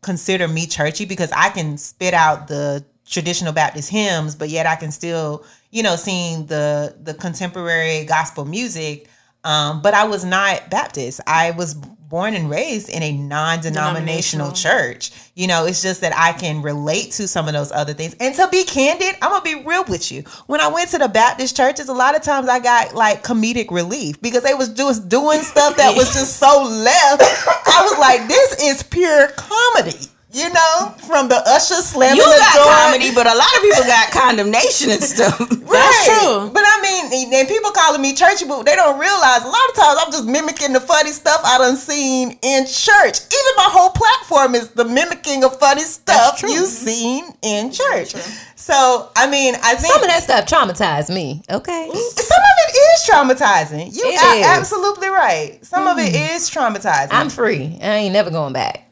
consider 0.00 0.48
me 0.48 0.66
churchy 0.66 1.04
because 1.04 1.30
I 1.32 1.50
can 1.50 1.76
spit 1.76 2.14
out 2.14 2.48
the 2.48 2.82
traditional 3.10 3.52
Baptist 3.52 3.90
hymns, 3.90 4.34
but 4.34 4.48
yet 4.48 4.66
I 4.66 4.76
can 4.76 4.90
still, 4.92 5.44
you 5.70 5.82
know, 5.82 5.96
sing 5.96 6.46
the 6.46 6.96
the 7.02 7.14
contemporary 7.14 8.04
gospel 8.04 8.44
music. 8.44 9.08
Um, 9.42 9.80
but 9.82 9.94
I 9.94 10.04
was 10.04 10.24
not 10.24 10.70
Baptist. 10.70 11.20
I 11.26 11.52
was 11.52 11.74
born 11.74 12.34
and 12.34 12.50
raised 12.50 12.88
in 12.90 13.02
a 13.02 13.12
non-denominational 13.12 14.52
church. 14.52 15.12
You 15.34 15.46
know, 15.46 15.64
it's 15.64 15.80
just 15.80 16.00
that 16.00 16.12
I 16.14 16.32
can 16.32 16.60
relate 16.60 17.12
to 17.12 17.28
some 17.28 17.46
of 17.46 17.54
those 17.54 17.70
other 17.70 17.94
things. 17.94 18.16
And 18.18 18.34
to 18.34 18.48
be 18.48 18.64
candid, 18.64 19.14
I'm 19.22 19.30
gonna 19.30 19.42
be 19.42 19.62
real 19.64 19.84
with 19.84 20.10
you. 20.10 20.24
When 20.46 20.60
I 20.60 20.68
went 20.68 20.90
to 20.90 20.98
the 20.98 21.08
Baptist 21.08 21.56
churches, 21.56 21.88
a 21.88 21.94
lot 21.94 22.16
of 22.16 22.22
times 22.22 22.48
I 22.48 22.58
got 22.58 22.94
like 22.94 23.22
comedic 23.22 23.70
relief 23.70 24.20
because 24.20 24.42
they 24.42 24.54
was 24.54 24.68
just 24.70 25.08
doing 25.08 25.40
stuff 25.40 25.76
that 25.76 25.96
was 25.96 26.12
just 26.12 26.36
so 26.36 26.64
left. 26.64 27.22
I 27.22 27.88
was 27.88 27.98
like, 27.98 28.28
this 28.28 28.60
is 28.60 28.82
pure 28.82 29.28
comedy. 29.36 30.08
You 30.32 30.48
know, 30.48 30.94
from 31.08 31.28
the 31.28 31.42
usher 31.46 31.74
slamming 31.82 32.16
You 32.16 32.22
the 32.24 32.38
got 32.38 32.54
door. 32.54 32.64
comedy, 32.72 33.10
but 33.12 33.26
a 33.26 33.34
lot 33.34 33.50
of 33.56 33.62
people 33.62 33.82
got 33.84 34.10
condemnation 34.12 34.90
and 34.90 35.02
stuff. 35.02 35.38
Right. 35.70 36.02
true. 36.04 36.50
But 36.52 36.64
I 36.66 36.80
mean, 36.82 37.32
and 37.32 37.46
people 37.48 37.70
calling 37.70 38.02
me 38.02 38.12
churchy, 38.12 38.44
but 38.44 38.64
they 38.64 38.74
don't 38.74 38.98
realize 38.98 39.42
a 39.44 39.46
lot 39.46 39.68
of 39.70 39.74
times 39.76 39.98
I'm 40.02 40.10
just 40.12 40.24
mimicking 40.26 40.72
the 40.72 40.80
funny 40.80 41.12
stuff 41.12 41.40
I 41.44 41.58
done 41.58 41.76
seen 41.76 42.36
in 42.42 42.66
church. 42.66 43.20
Even 43.30 43.52
my 43.56 43.68
whole 43.70 43.90
platform 43.90 44.56
is 44.56 44.70
the 44.70 44.84
mimicking 44.84 45.44
of 45.44 45.56
funny 45.60 45.82
stuff 45.82 46.42
you've 46.42 46.66
seen 46.66 47.24
in 47.42 47.70
church. 47.70 48.14
So 48.56 49.10
I 49.14 49.30
mean, 49.30 49.54
I 49.62 49.76
think 49.76 49.92
Some 49.94 50.02
of 50.02 50.08
that 50.08 50.22
stuff 50.24 50.46
traumatized 50.46 51.14
me. 51.14 51.40
Okay. 51.48 51.88
some 51.92 52.40
of 52.40 52.56
it 52.66 52.76
is 52.76 53.08
traumatizing. 53.08 53.94
You 53.96 54.02
It 54.10 54.20
are 54.24 54.36
is. 54.38 54.46
absolutely 54.46 55.08
right. 55.08 55.64
Some 55.64 55.86
of 55.86 55.98
it 55.98 56.14
is 56.16 56.50
traumatizing. 56.50 57.08
I'm 57.12 57.30
free. 57.30 57.78
I 57.80 57.86
ain't 57.94 58.12
never 58.12 58.30
going 58.32 58.52
back. 58.52 58.90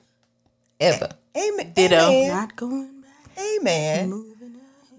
Ever. 0.79 1.09
Amen. 1.39 1.73
Ditto. 1.75 1.97
Amen. 1.97 2.29
Not 2.29 2.57
going 2.57 3.01
back. 3.03 3.39
Amen. 3.61 4.25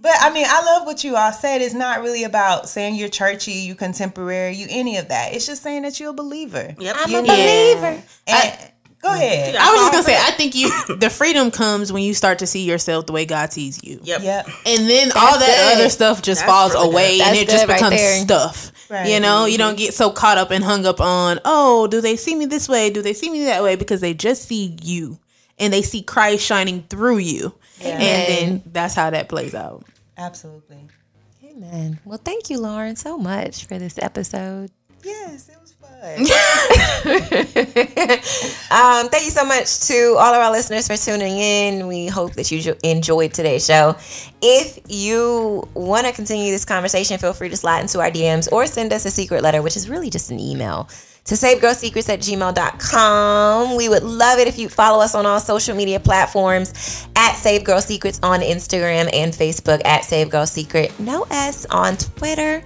But 0.01 0.13
I 0.21 0.31
mean, 0.31 0.45
I 0.47 0.63
love 0.63 0.85
what 0.85 1.03
you 1.03 1.17
all 1.17 1.33
said. 1.33 1.61
It's 1.61 1.73
not 1.73 2.01
really 2.01 2.23
about 2.23 2.69
saying 2.69 2.95
you're 2.95 3.09
churchy, 3.09 3.51
you 3.51 3.75
contemporary, 3.75 4.55
you 4.55 4.67
any 4.69 4.95
of 4.97 5.09
that. 5.09 5.33
It's 5.33 5.45
just 5.45 5.61
saying 5.61 5.81
that 5.81 5.99
you're 5.99 6.11
a 6.11 6.13
believer. 6.13 6.73
Yep. 6.79 6.95
I'm 6.99 7.11
you 7.11 7.17
a 7.17 7.21
need- 7.21 7.27
believer. 7.27 8.03
And 8.27 8.59
go 9.01 9.13
ahead. 9.13 9.55
I 9.57 9.71
was 9.73 9.81
just 9.81 9.91
gonna 9.91 10.03
say, 10.03 10.15
I 10.17 10.31
think 10.31 10.55
you 10.55 10.71
the 10.95 11.09
freedom 11.09 11.51
comes 11.51 11.91
when 11.91 12.03
you 12.03 12.13
start 12.13 12.39
to 12.39 12.47
see 12.47 12.63
yourself 12.63 13.07
the 13.07 13.11
way 13.11 13.25
God 13.25 13.51
sees 13.51 13.83
you. 13.83 13.99
Yep. 14.03 14.21
Yep. 14.23 14.45
And 14.65 14.89
then 14.89 15.11
all 15.17 15.37
that 15.37 15.73
good. 15.73 15.81
other 15.81 15.89
stuff 15.89 16.21
just 16.21 16.41
That's 16.41 16.49
falls 16.49 16.73
really 16.73 16.87
away 16.91 17.19
and 17.21 17.35
it 17.35 17.49
just 17.49 17.63
good 17.65 17.69
right 17.73 17.77
becomes 17.79 17.97
there. 17.97 18.21
stuff. 18.21 18.71
Right. 18.89 19.09
You 19.09 19.19
know, 19.19 19.45
you 19.45 19.57
don't 19.57 19.77
get 19.77 19.93
so 19.93 20.11
caught 20.11 20.37
up 20.37 20.49
and 20.49 20.63
hung 20.63 20.85
up 20.85 21.01
on, 21.01 21.39
oh, 21.45 21.87
do 21.87 21.99
they 21.99 22.15
see 22.15 22.35
me 22.35 22.45
this 22.45 22.69
way? 22.69 22.89
Do 22.89 23.01
they 23.01 23.13
see 23.13 23.29
me 23.29 23.43
that 23.45 23.61
way? 23.63 23.75
Because 23.75 23.99
they 23.99 24.13
just 24.13 24.47
see 24.47 24.77
you 24.81 25.19
and 25.59 25.73
they 25.73 25.81
see 25.81 26.01
Christ 26.01 26.45
shining 26.45 26.83
through 26.83 27.17
you. 27.17 27.53
And 27.81 28.01
then 28.01 28.63
that's 28.65 28.95
how 28.95 29.09
that 29.09 29.29
plays 29.29 29.55
out. 29.55 29.85
Absolutely. 30.17 30.87
Amen. 31.43 31.99
Well, 32.05 32.19
thank 32.23 32.49
you, 32.49 32.59
Lauren, 32.59 32.95
so 32.95 33.17
much 33.17 33.65
for 33.65 33.77
this 33.79 33.97
episode. 34.01 34.71
Yes, 35.03 35.49
it 35.49 35.57
was 35.61 35.73
fun. 35.73 36.25
Um, 38.71 39.09
thank 39.09 39.25
you 39.25 39.31
so 39.31 39.43
much 39.43 39.79
to 39.87 40.15
all 40.19 40.31
of 40.31 40.39
our 40.41 40.51
listeners 40.51 40.87
for 40.87 40.95
tuning 40.95 41.37
in. 41.37 41.87
We 41.87 42.05
hope 42.05 42.33
that 42.33 42.51
you 42.51 42.75
enjoyed 42.83 43.33
today's 43.33 43.65
show. 43.65 43.95
If 44.43 44.77
you 44.87 45.67
want 45.73 46.05
to 46.05 46.13
continue 46.13 46.51
this 46.51 46.65
conversation, 46.65 47.17
feel 47.17 47.33
free 47.33 47.49
to 47.49 47.57
slide 47.57 47.79
into 47.79 47.99
our 47.99 48.11
DMs 48.11 48.51
or 48.51 48.67
send 48.67 48.93
us 48.93 49.05
a 49.05 49.11
secret 49.11 49.41
letter, 49.41 49.63
which 49.63 49.75
is 49.75 49.89
really 49.89 50.11
just 50.11 50.29
an 50.29 50.39
email 50.39 50.87
to 51.25 51.35
savegirlsecrets 51.35 52.09
at 52.09 52.19
gmail.com. 52.19 53.75
We 53.75 53.89
would 53.89 54.03
love 54.03 54.39
it 54.39 54.47
if 54.47 54.57
you 54.57 54.69
follow 54.69 55.01
us 55.03 55.15
on 55.15 55.25
all 55.25 55.39
social 55.39 55.75
media 55.75 55.99
platforms 55.99 57.07
at 57.15 57.33
Save 57.35 57.63
Girl 57.63 57.81
Secrets 57.81 58.19
on 58.23 58.41
Instagram 58.41 59.09
and 59.13 59.33
Facebook 59.33 59.81
at 59.85 60.03
Save 60.05 60.29
Girl 60.29 60.45
Secret. 60.45 60.97
No 60.99 61.25
S 61.29 61.65
on 61.67 61.97
Twitter. 61.97 62.63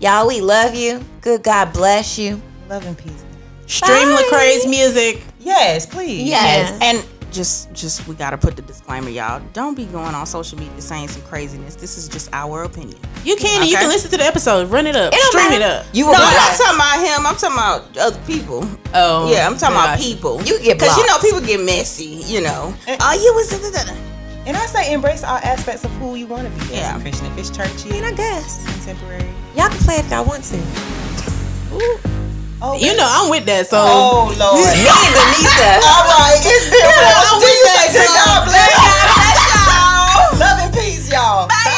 Y'all, 0.00 0.26
we 0.28 0.40
love 0.40 0.74
you. 0.74 1.02
Good 1.20 1.42
God 1.42 1.72
bless 1.72 2.18
you. 2.18 2.40
Love 2.68 2.86
and 2.86 2.96
peace. 2.96 3.24
Stream 3.66 4.08
Bye. 4.08 4.22
Lecrae's 4.30 4.66
music. 4.66 5.22
Yes, 5.40 5.86
please. 5.86 6.28
Yes. 6.28 6.78
And 6.82 7.04
just 7.36 7.72
just 7.72 8.08
we 8.08 8.14
gotta 8.16 8.36
put 8.38 8.56
the 8.56 8.62
disclaimer, 8.62 9.10
y'all. 9.10 9.40
Don't 9.52 9.76
be 9.76 9.84
going 9.86 10.14
on 10.14 10.26
social 10.26 10.58
media 10.58 10.80
saying 10.80 11.08
some 11.08 11.22
craziness. 11.22 11.74
This 11.76 11.96
is 11.96 12.08
just 12.08 12.28
our 12.32 12.64
opinion. 12.64 12.98
You 13.24 13.36
can 13.36 13.60
and 13.62 13.70
you 13.70 13.76
can 13.76 13.88
listen 13.88 14.10
to 14.10 14.16
the 14.16 14.24
episode, 14.24 14.68
run 14.70 14.86
it 14.86 14.96
up, 14.96 15.12
It 15.12 15.18
don't 15.18 15.30
stream 15.32 15.52
it 15.52 15.62
up. 15.62 15.86
You 15.92 16.06
will 16.06 16.14
No, 16.14 16.18
be 16.18 16.24
I'm 16.24 16.34
not 16.34 16.56
talking 16.56 16.76
about 16.76 16.98
him. 17.06 17.26
I'm 17.26 17.36
talking 17.36 17.56
about 17.56 17.96
other 17.98 18.20
people. 18.26 18.68
Oh, 18.94 19.30
Yeah, 19.30 19.46
I'm 19.46 19.56
talking 19.56 19.76
about 19.76 19.98
people. 19.98 20.42
You 20.42 20.54
can 20.56 20.64
get 20.64 20.78
because 20.80 20.96
you 20.96 21.06
know 21.06 21.18
people 21.20 21.40
get 21.40 21.60
messy. 21.60 22.04
You 22.26 22.40
know, 22.40 22.74
Eh. 22.88 22.96
oh, 23.00 23.12
you 23.12 23.32
was. 23.34 23.50
da, 23.50 23.58
da, 23.58 23.70
da, 23.84 23.92
da. 23.92 23.98
And 24.46 24.56
I 24.56 24.64
say 24.66 24.92
embrace 24.92 25.22
all 25.24 25.38
aspects 25.38 25.84
of 25.84 25.90
who 25.98 26.14
you 26.14 26.26
want 26.26 26.44
to 26.52 26.66
be 26.66 26.74
Yeah. 26.74 26.94
as 26.94 26.98
a 26.98 27.02
Christian. 27.02 27.26
If 27.32 27.38
it's 27.38 27.50
churchy, 27.50 27.90
I 27.90 27.92
mean, 27.92 28.04
I 28.04 28.12
guess 28.12 28.64
contemporary. 28.64 29.28
y'all 29.56 29.68
can 29.68 29.78
play 29.78 29.96
if 29.96 30.10
y'all 30.10 30.24
want 30.24 30.42
to. 30.44 32.15
Oh, 32.62 32.72
you 32.72 32.96
know 32.96 33.04
I'm 33.04 33.28
with 33.28 33.44
that, 33.46 33.68
so. 33.68 33.76
Oh 33.76 34.32
Lord, 34.32 34.64
me 34.72 34.88
and 34.88 35.12
Denisa. 35.12 35.76
All 35.84 36.08
right, 36.08 36.40
it's 36.40 36.72
been 36.72 36.80
yeah, 36.80 37.04
real. 37.04 37.20
I'm 37.20 37.36
with 37.36 37.60
that. 37.68 37.92
God 38.16 38.48
bless 38.48 38.72
y'all. 38.72 40.40
Love 40.40 40.58
and 40.64 40.72
peace, 40.72 41.12
y'all. 41.12 41.48
Bye. 41.48 41.54
Bye. 41.64 41.75